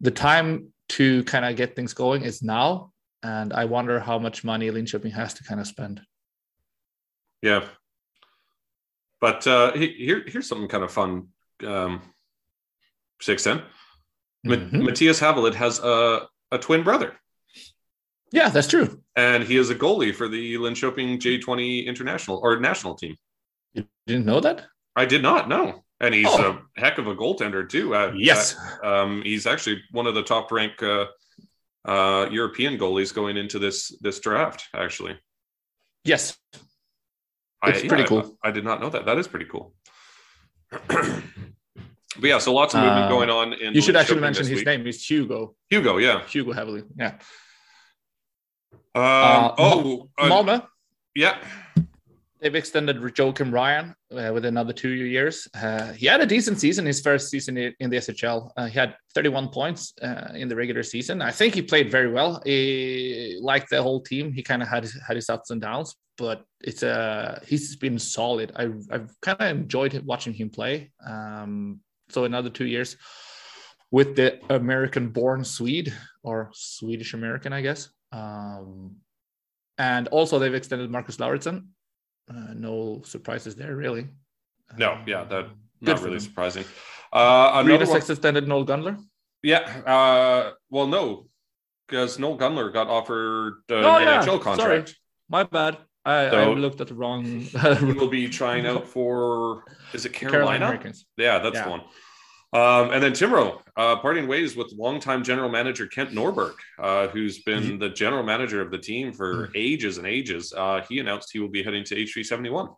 [0.00, 2.92] the time to kind of get things going is now.
[3.22, 6.00] And I wonder how much money Linköping has to kind of spend.
[7.44, 7.64] Yeah.
[9.20, 11.28] But uh, here here's something kind of fun.
[11.64, 12.00] Um,
[13.20, 13.62] six ten.
[14.46, 14.70] Mhm.
[14.86, 17.10] Mattias Havelid has a a twin brother.
[18.32, 19.00] Yeah, that's true.
[19.16, 23.16] and he is a goalie for the Linköping J20 international or national team.
[23.74, 24.66] You didn't know that?
[24.96, 25.84] I did not know.
[26.00, 26.58] And he's Oh.
[26.76, 27.94] a heck of a goaltender too.
[27.94, 28.56] Uh, Yes.
[28.82, 31.06] uh, um, he's actually one of the top ranked uh,
[31.84, 34.60] uh, European goalies going into this this draft.
[34.74, 35.14] Actually,
[36.04, 36.36] Yes.
[37.64, 38.38] I- It's pretty I- cool.
[38.42, 39.04] I, did not know that.
[39.06, 39.74] That is pretty cool.
[40.88, 41.22] but
[42.22, 43.52] yeah, so lots of movement Uh, going on.
[43.54, 44.66] In You should actually mention his week.
[44.66, 44.86] name.
[44.86, 45.54] It's Hugo.
[45.70, 45.98] Hugo.
[45.98, 46.82] Yeah, Hugo Heavily.
[46.96, 47.18] Yeah.
[48.96, 50.66] Um, Uh, oh, uh, Malmö,
[51.16, 51.36] yeah.
[52.44, 55.48] They've extended Joakim Ryan uh, with another two years.
[55.54, 58.50] Uh, he had a decent season his first season in the SHL.
[58.54, 61.22] Uh, he had 31 points uh, in the regular season.
[61.22, 62.42] I think he played very well.
[62.44, 66.44] He, like the whole team, he kind of had had his ups and downs, but
[66.60, 68.52] it's uh, he's been solid.
[68.56, 70.92] I, I've kind of enjoyed watching him play.
[71.06, 71.80] Um,
[72.10, 72.98] so another two years
[73.90, 77.88] with the American-born Swede or Swedish American, I guess.
[78.12, 78.96] Um,
[79.78, 81.68] and also they've extended Markus Lauridsen.
[82.28, 84.08] Uh, no surprises there, really.
[84.78, 86.20] No, yeah, that Um, not really them.
[86.20, 86.64] surprising.
[87.12, 88.96] Uh, another one, Sex extended Noel Gunler.
[89.42, 89.60] yeah.
[89.86, 91.26] Uh, well, no,
[91.86, 94.96] because Noel Gunler got offered uh, Oh, an yeah, NHL contract.
[95.28, 95.76] My bad.
[96.06, 97.24] I, So- I looked at the wrong.
[97.24, 100.94] He will be trying out for is it Carolina Carolina?
[101.16, 101.64] Yeah, that's Yeah.
[101.64, 101.82] the one.
[102.54, 107.42] Um, and then Timrå, uh, parting ways with longtime general manager Kent Norberg, uh, who's
[107.42, 107.78] been Mm-hmm.
[107.78, 110.52] the general manager of the team for ages and ages.
[110.56, 112.74] Uh, he announced he will be heading to HV71.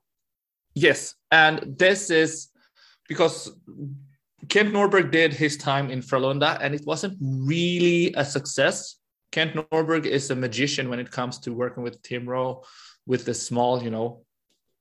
[0.74, 2.48] Yes, and this is
[3.08, 3.54] because
[4.48, 8.96] Kent Norberg did his time in Frölunda, and it wasn't really a success.
[9.32, 12.64] Kent Norberg is a magician when it comes to working with Timrå,
[13.06, 14.24] with the small, you know,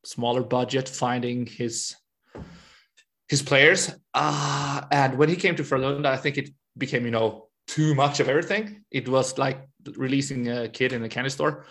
[0.06, 1.96] smaller budget, finding his
[3.28, 3.92] his players.
[4.14, 8.20] Uh, and when he came to Frölunda, I think it became, you know, too much
[8.20, 8.84] of everything.
[8.92, 11.66] It was like releasing a kid in a candy store.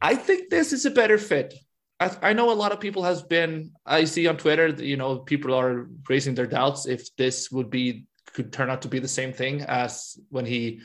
[0.00, 1.54] I think this is a better fit.
[1.98, 3.72] I, I know a lot of people has been.
[3.84, 8.06] I see on Twitter, you know, people are raising their doubts if this would be
[8.34, 10.80] could turn out to be the same thing as when he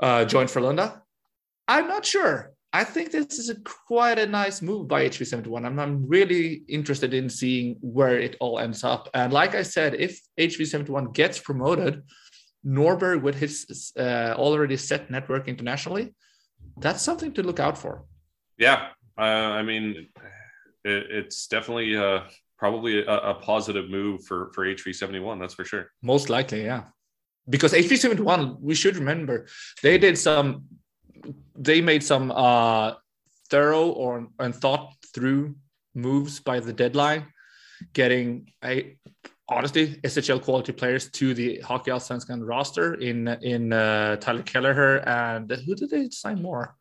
[0.00, 1.00] uh, joined Frölunda.
[1.68, 2.52] I'm not sure.
[2.74, 3.54] I think this is a
[3.86, 5.64] quite a nice move by HV71.
[5.64, 9.08] I'm, I'm really interested in seeing where it all ends up.
[9.14, 12.02] And like I said, if HV71 gets promoted,
[12.66, 16.14] Norberg with his uh, already set network internationally,
[16.78, 18.06] that's something to look out for.
[18.58, 19.20] Yeah, uh,
[19.60, 20.08] I mean,
[20.84, 22.22] it, it's definitely uh,
[22.58, 25.38] probably a, a positive move for for HV71.
[25.38, 25.92] That's for sure.
[26.02, 26.84] Most likely, yeah.
[27.48, 29.46] Because HV71, we should remember,
[29.82, 30.64] they did some,
[31.56, 32.94] they made some uh,
[33.50, 35.54] thorough or and thought through
[35.94, 37.26] moves by the deadline,
[37.92, 38.96] getting a
[39.48, 45.50] honestly SHL quality players to the Hockey Allsvenskan roster in in uh, Tyler Kelleher and
[45.50, 46.74] who did they sign more?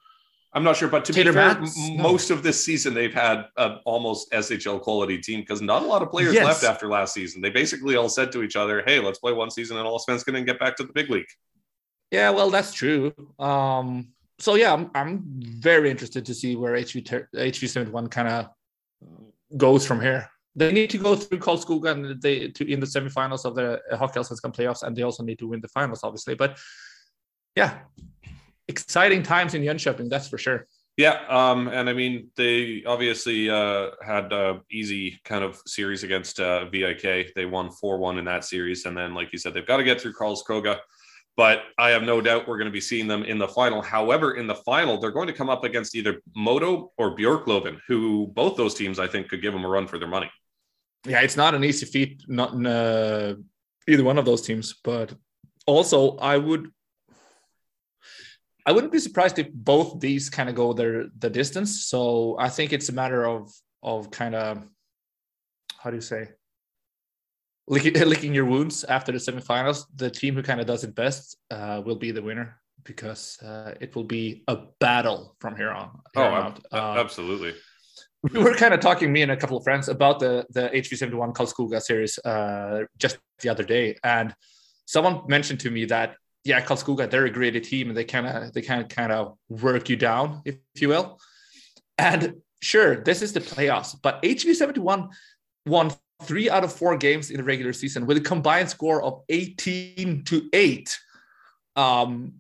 [0.56, 1.75] I'm not sure, but to Taylor be fair, Matz?
[1.79, 2.03] m- No.
[2.03, 6.03] most of this season they've had an almost SHL quality team because not a lot
[6.03, 6.45] of players Yes.
[6.45, 7.41] left after last season.
[7.41, 10.45] They basically all said to each other, "Hey, let's play one season in Allsvenskan and
[10.45, 11.25] get back to the big league."
[12.12, 13.12] Yeah, well, that's true.
[13.39, 18.49] Um, so yeah, I'm, I'm very interested to see where HV ter- HV71 kind of
[19.56, 20.29] goes from here.
[20.56, 24.19] They need to go through Karlskoga and they to in the semifinals of the Hockey
[24.19, 26.36] Allsvenskan playoffs, and they also need to win the finals, obviously.
[26.36, 26.60] But
[27.56, 27.79] yeah,
[28.67, 30.67] exciting times in Jönköping, that's for sure.
[30.97, 36.39] Yeah, um, and I mean they obviously uh, had a easy kind of series against
[36.39, 37.34] uh, VIK.
[37.34, 39.84] They won four one in that series, and then like you said, they've got to
[39.84, 40.79] get through Karlskoga.
[41.36, 43.82] But I have no doubt we're going to be seeing them in the final.
[43.82, 48.28] However, in the final, they're going to come up against either MoDo or Björklöven, who
[48.28, 50.30] both those teams I think could give them a run for their money.
[51.08, 53.34] Yeah, it's not an easy feat, not in uh,
[53.88, 54.76] either one of those teams.
[54.84, 55.13] But
[55.65, 56.69] also, I would,
[58.65, 61.86] I wouldn't be surprised if both these kind of go their the distance.
[61.88, 64.63] So I think it's a matter of of kind of
[65.78, 66.30] how do you say
[67.67, 69.86] licking, licking your wounds after the semifinals.
[69.95, 73.73] The team who kind of does it best uh, will be the winner because uh,
[73.80, 75.89] it will be a battle from here on.
[76.13, 76.58] here on out.
[76.58, 77.54] ab- Uh, absolutely.
[78.33, 81.33] we were kind of talking, me and a couple of friends, about the the HV71
[81.33, 84.33] Karlskoga series uh, just the other day, and
[84.85, 86.15] someone mentioned to me that
[86.46, 89.37] yeah, Karlskoga they're a gritty team and they kind of they kind of kind of
[89.50, 91.19] work you down, if, if you will.
[91.98, 95.10] And sure, this is the playoffs, but HV71
[95.65, 95.92] won
[96.26, 100.24] three out of four games in the regular season with a combined score of 18
[100.26, 100.98] to eight.
[101.76, 102.36] Um,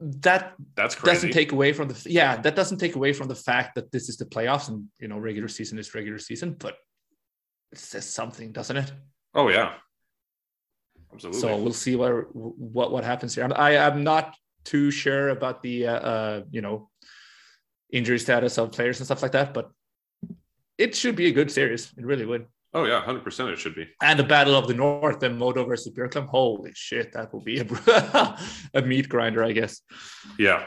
[0.00, 1.14] that That's crazy.
[1.14, 4.08] doesn't take away from the yeah that doesn't take away from the fact that this
[4.08, 6.76] is the playoffs and you know regular season is regular season but
[7.70, 8.92] it says something doesn't it
[9.34, 9.74] oh yeah,
[11.12, 11.40] absolutely.
[11.40, 15.86] so we'll see what what what happens here i am not too sure about the
[15.86, 16.88] uh, uh you know
[17.92, 19.70] injury status of players and stuff like that but
[20.78, 23.50] it should be a good series it really would oh yeah, hundred percent.
[23.50, 23.88] It should be.
[24.02, 26.26] and the battle of the north then MoDo versus Björklöven.
[26.28, 28.38] holy shit that will be a,
[28.74, 29.80] a meat grinder i guess
[30.38, 30.66] Yeah.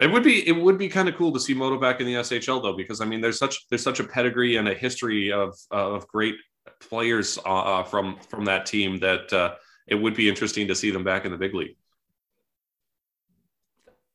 [0.00, 2.14] It would be it would be kind of cool to see MoDo back in the
[2.14, 5.56] SHL though, because I mean there's such there's such a pedigree and a history of
[5.70, 6.34] of great
[6.80, 9.54] players uh, uh, from from that team that uh,
[9.86, 11.76] it would be interesting to see them back in the big league.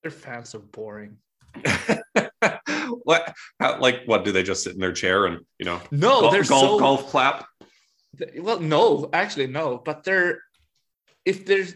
[0.02, 1.18] their fans are boring.
[3.10, 3.36] what?
[3.60, 4.24] How, like what?
[4.24, 5.82] Do they just sit in their chair and you know?
[5.90, 7.48] No, golf, they're golf, so golf clap.
[8.38, 8.60] well.
[8.60, 9.82] No, actually, no.
[9.84, 10.44] But they're
[11.26, 11.74] if there's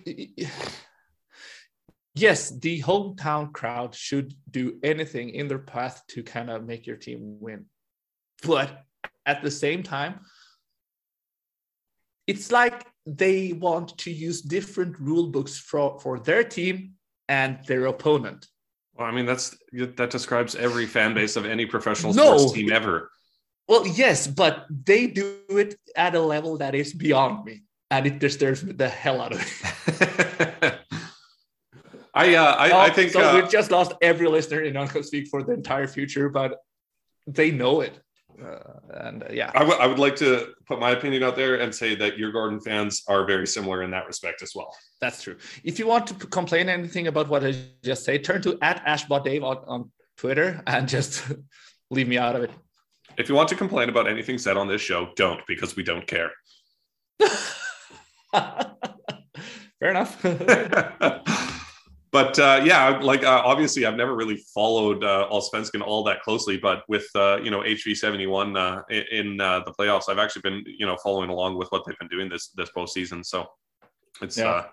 [2.15, 6.97] yes, the hometown crowd should do anything in their path to kind of make your
[6.97, 7.65] team win,
[8.43, 8.83] but
[9.25, 10.19] at the same time,
[12.27, 16.93] it's like they want to use different rule books for for their team
[17.27, 18.45] and their opponent.
[18.95, 22.37] Well, I mean, that's that describes every fan base of any professional No.
[22.37, 23.09] sports team ever.
[23.67, 28.19] Well, yes, but they do it at a level that is beyond me, and it
[28.19, 29.45] disturbs me the hell out of me.
[32.15, 33.21] I, uh, I, I think so.
[33.21, 36.59] uh, we just lost every listener in Uncle Speak for the entire future, but
[37.25, 37.99] they know it,
[38.41, 41.95] uh, and uh, yeah, I would- like to put my opinion out there and say
[41.95, 44.75] that Djurgården fans are very similar in that respect as well.
[45.01, 45.37] that's true.
[45.63, 47.53] If you want to p- complain anything about what I
[47.83, 51.23] just said, turn to at AshbotDave on, on Twitter and just
[51.91, 52.51] leave me out of it.
[53.17, 56.07] If you want to complain about anything said on this show, don't because we don't
[56.07, 56.31] care.
[58.33, 60.17] Fair enough.
[62.13, 66.57] but uh, yeah, like uh, obviously, I've never really followed uh, Allsvenskan all that closely.
[66.57, 70.43] But with uh, you know HV seventy one uh, in, uh, the playoffs, I've actually
[70.43, 73.25] been you know following along with what they've been doing this this postseason.
[73.25, 73.47] So
[74.21, 74.49] it's Yeah.
[74.51, 74.65] uh,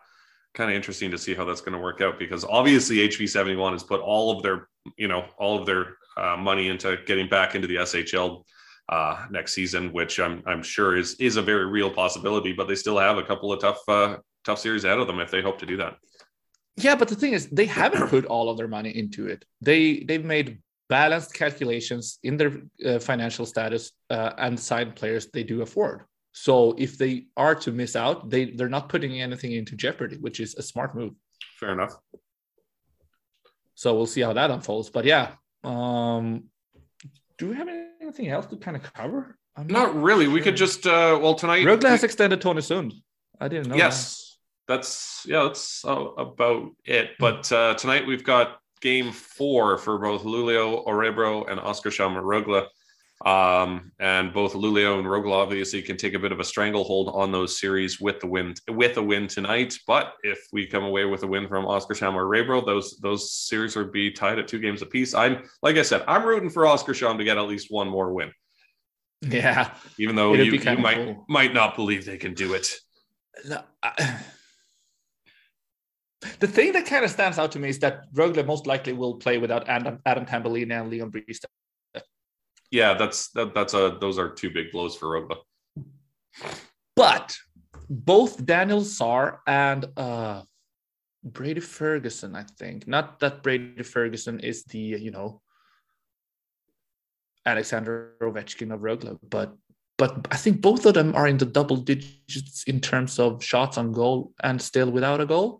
[0.52, 3.56] kind of interesting to see how that's going to work out because obviously HV seventy
[3.56, 4.68] one has put all of their
[4.98, 8.44] you know all of their uh, money into getting back into the SHL.
[8.90, 12.74] Uh, next season, which I'm I'm sure is is a very real possibility, but they
[12.74, 15.58] still have a couple of tough uh, tough series ahead of them if they hope
[15.60, 15.94] to do that.
[16.84, 19.44] Yeah, but the thing is, they haven't put all of their money into it.
[19.60, 20.58] They they've made
[20.88, 22.52] balanced calculations in their
[22.84, 26.02] uh, financial status uh, and signed players they do afford.
[26.32, 30.40] So if they are to miss out, they they're not putting anything into jeopardy, which
[30.40, 31.14] is a smart move.
[31.58, 31.94] Fair enough.
[33.74, 34.90] So we'll see how that unfolds.
[34.90, 35.32] But yeah,
[35.64, 36.44] um,
[37.38, 37.68] do we have
[38.00, 39.38] anything else to kind of cover?
[39.56, 40.28] I'm Not really.
[40.28, 41.64] We could just uh well tonight.
[41.64, 42.92] Rögle has extended Tony Sund.
[43.40, 43.76] I didn't know.
[43.76, 44.19] yes,
[44.70, 47.10] that's yeah, that's about it.
[47.18, 52.66] But uh tonight we've got game four for both Luleå Örebro and Oscar Rögle.
[53.22, 57.30] Um, and both Luleå and Rögle obviously can take a bit of a stranglehold on
[57.30, 59.78] those series with the win with a win tonight.
[59.86, 63.92] But if we come away with a win from Oscar Rebro, those those series would
[63.92, 65.12] be tied at two games apiece.
[65.12, 68.32] I'm like I said, I'm rooting for Oskarshamn to get at least one more win.
[69.20, 69.74] Yeah.
[69.98, 71.26] even though It'd you, you might cool.
[71.28, 72.74] might not believe they can do it.
[73.46, 74.22] No, I-
[76.38, 79.14] the thing that kind of stands out to me is that Rögle most likely will
[79.16, 81.46] play without Adam, Adam Tambellini and Leon Bristedt.
[82.70, 85.38] Yeah, that's that, that's a those are two big blows for Rögle.
[86.94, 87.36] But
[87.88, 90.42] both Daniel Zaar and uh,
[91.24, 95.40] Brady Ferguson, I think, not that Brady Ferguson is the, you know,
[97.44, 99.56] Alexander Ovechkin of Rögle, but
[99.98, 103.76] but I think both of them are in the double digits in terms of shots
[103.76, 105.59] on goal and still without a goal.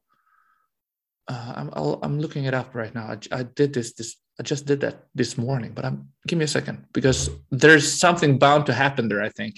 [1.30, 3.06] Uh, I'm I'll, I'm looking it up right now.
[3.14, 4.10] I, I did this this
[4.40, 7.20] I just did that this morning, but I'm give me a second because
[7.62, 9.22] there's something bound to happen there.
[9.22, 9.54] I think.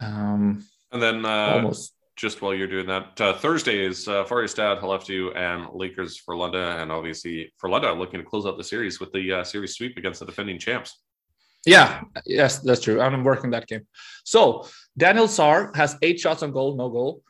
[0.00, 1.94] Um, And then uh, almost.
[2.16, 6.90] just while you're doing that, uh, Thursday is uh, Färjestad, Skellefteå, and Lakers Frölunda, and
[6.90, 10.26] obviously Frölunda looking to close out the series with the uh, series sweep against the
[10.26, 10.90] defending champs.
[11.66, 13.00] Yeah, yes, that's true.
[13.00, 13.84] I'm working that game.
[14.24, 14.66] So
[14.96, 17.22] Daniel Zaar has eight shots on goal, no goal.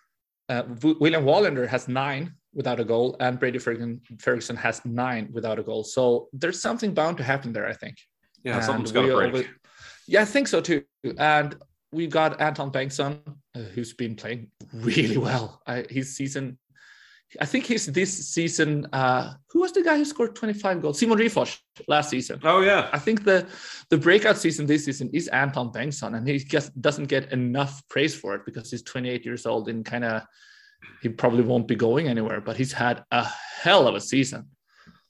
[0.49, 0.63] Uh,
[1.03, 5.85] William Wallander has nine without a goal, and Brady Ferguson, has nine without a goal.
[5.85, 7.97] So there's something bound to happen there, I think.
[8.45, 9.49] Yeah, And something's got to break.
[10.09, 10.83] Yeah, I think so too.
[11.19, 11.57] And
[11.93, 13.21] we've got Anton Bengtsson,
[13.55, 15.61] uh, who's been playing really well.
[15.67, 16.59] I, his season,
[17.41, 18.89] I think he's this season.
[18.93, 20.99] Uh, who was the guy who scored 25 goals?
[20.99, 22.41] Simon Ryfors last season.
[22.43, 23.47] Oh yeah, I think the
[23.91, 28.15] the breakout season this season is Anton Bengtsson, and he just doesn't get enough praise
[28.15, 30.23] for it because he's 28 years old and kind of
[31.03, 32.41] he probably won't be going anywhere.
[32.41, 33.25] But he's had a
[33.63, 34.49] hell of a season.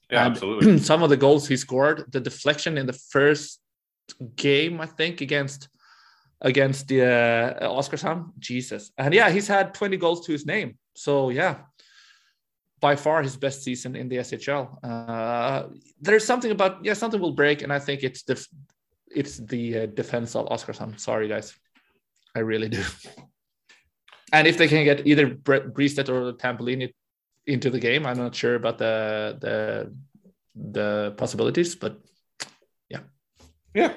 [0.09, 0.77] yeah, And absolutely.
[0.91, 3.59] Some of the goals he scored, the deflection in the first
[4.35, 5.69] game, I think against
[6.43, 10.77] against the uh, Oskarshamn, Jesus, and yeah, he's had 20 goals to his name.
[10.95, 11.57] So yeah,
[12.81, 14.77] by far his best season in the SHL.
[14.83, 15.67] Uh,
[16.01, 18.45] there's something about yeah, something will break, and I think it's the
[19.15, 20.99] it's the uh, defense of Oskarshamn.
[20.99, 21.53] Sorry, guys,
[22.35, 22.83] I really do.
[24.31, 26.93] And if they can get either Bristedt or Tambellini
[27.45, 29.93] into the game, I'm not sure about the the
[30.55, 31.99] the possibilities, but
[32.89, 33.01] yeah,
[33.73, 33.93] Yeah.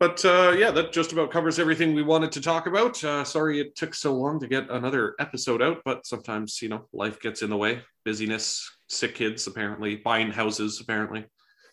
[0.00, 3.02] But uh, yeah, that just about covers everything we wanted to talk about.
[3.02, 6.86] Uh, sorry it took so long to get another episode out, but sometimes, you know,
[6.92, 7.80] life gets in the way.
[8.04, 11.24] Busyness, sick kids, apparently, buying houses, apparently.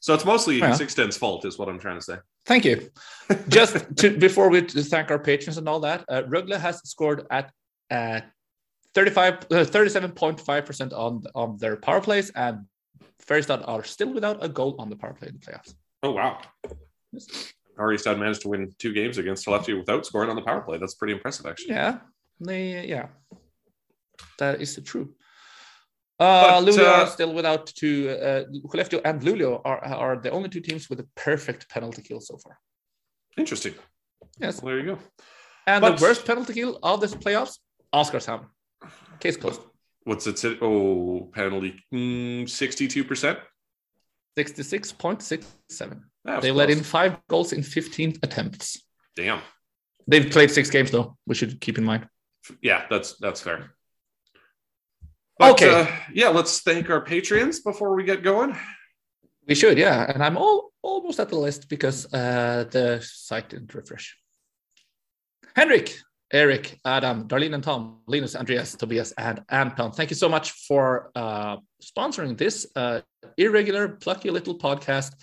[0.02, 0.74] So it's mostly Yeah.
[0.74, 2.18] Six Ten's fault, is what I'm trying to say.
[2.46, 2.90] Thank you.
[3.48, 7.52] Just to, before we thank our patrons and all that, uh, Rögle has scored at
[7.92, 8.22] uh,
[8.96, 12.66] 35, uh, 37.5% on, on their power plays, and
[13.26, 15.76] Färjestad are still without a goal on the power play in the playoffs.
[16.02, 16.42] Oh, wow.
[17.78, 20.80] Färjestad managed to win two games against Lefty without scoring on the power play.
[20.80, 21.76] That's pretty impressive, actually.
[21.76, 22.00] Yeah,
[22.40, 23.08] they, yeah,
[24.40, 25.14] that is true.
[26.22, 27.96] Uh, But, Luleå uh, are still without two.
[28.10, 32.22] Uh, Skellefteå and Luleå are, are the only two teams with a perfect penalty kill
[32.22, 32.56] so far.
[33.38, 33.74] Interesting.
[34.40, 34.62] Yes.
[34.62, 35.00] Well, there you go.
[35.66, 37.56] And But- the worst penalty kill of this playoffs,
[38.00, 38.46] Oskarshamn.
[39.20, 39.62] Case closed.
[40.04, 40.38] What's it?
[40.40, 40.58] say?
[40.62, 43.38] Oh, penalty mm, 62%.
[44.38, 46.02] 66.67.
[46.24, 48.84] That was They let in five goals in 15 attempts.
[49.16, 49.42] Damn.
[50.08, 51.18] They've played six games though.
[51.28, 52.08] We should keep in mind.
[52.62, 53.76] Yeah, that's that's fair.
[55.38, 55.82] But, Okay.
[55.82, 58.56] uh, yeah, let's thank our patrons before we get going.
[59.48, 60.12] We should, yeah.
[60.12, 64.18] And I'm all, almost at the list because uh, the site didn't refresh.
[65.56, 65.98] Henrik,
[66.32, 69.92] Eric, Adam, Darlene and Tom, Linus, Andreas, Tobias, and Anton.
[69.92, 73.02] Thank you so much for uh, sponsoring this uh,
[73.38, 75.14] irregular, plucky little podcast.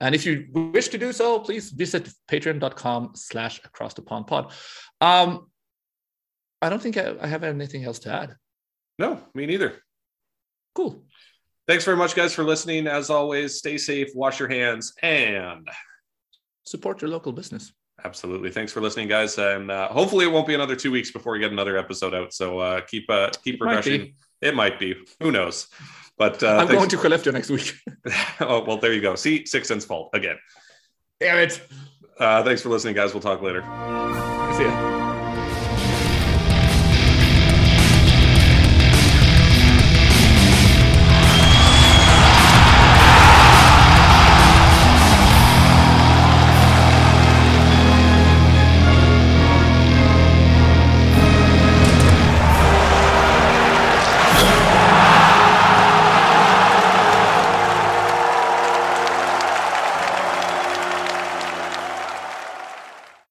[0.00, 4.52] And if you wish to do so, please visit patreon.com slash across the pond pod.
[5.02, 5.50] Um,
[6.62, 8.36] I don't think I, I have anything else to add.
[9.00, 9.72] No, me neither.
[10.74, 11.02] Cool.
[11.66, 12.86] Thanks very much, guys, for listening.
[12.86, 15.66] As always, stay safe, wash your hands, and
[16.64, 17.72] Support your local business.
[18.04, 19.38] absolutely thanks for listening, guys.
[19.38, 22.32] And uh, hopefully, it won't be another two weeks before we get another episode out.
[22.34, 24.14] So uh, keep uh, keep It refreshing.
[24.42, 24.94] It might be.
[25.20, 25.68] Who knows?
[26.18, 27.74] But uh, I'm thanks- going to Skellefteå next week.
[28.40, 29.14] oh well, there you go.
[29.16, 30.36] See, six cents fault again.
[31.20, 31.60] Damn it.
[32.18, 33.14] Uh, thanks for listening, guys.
[33.14, 33.62] We'll talk later.
[34.56, 35.09] See ya.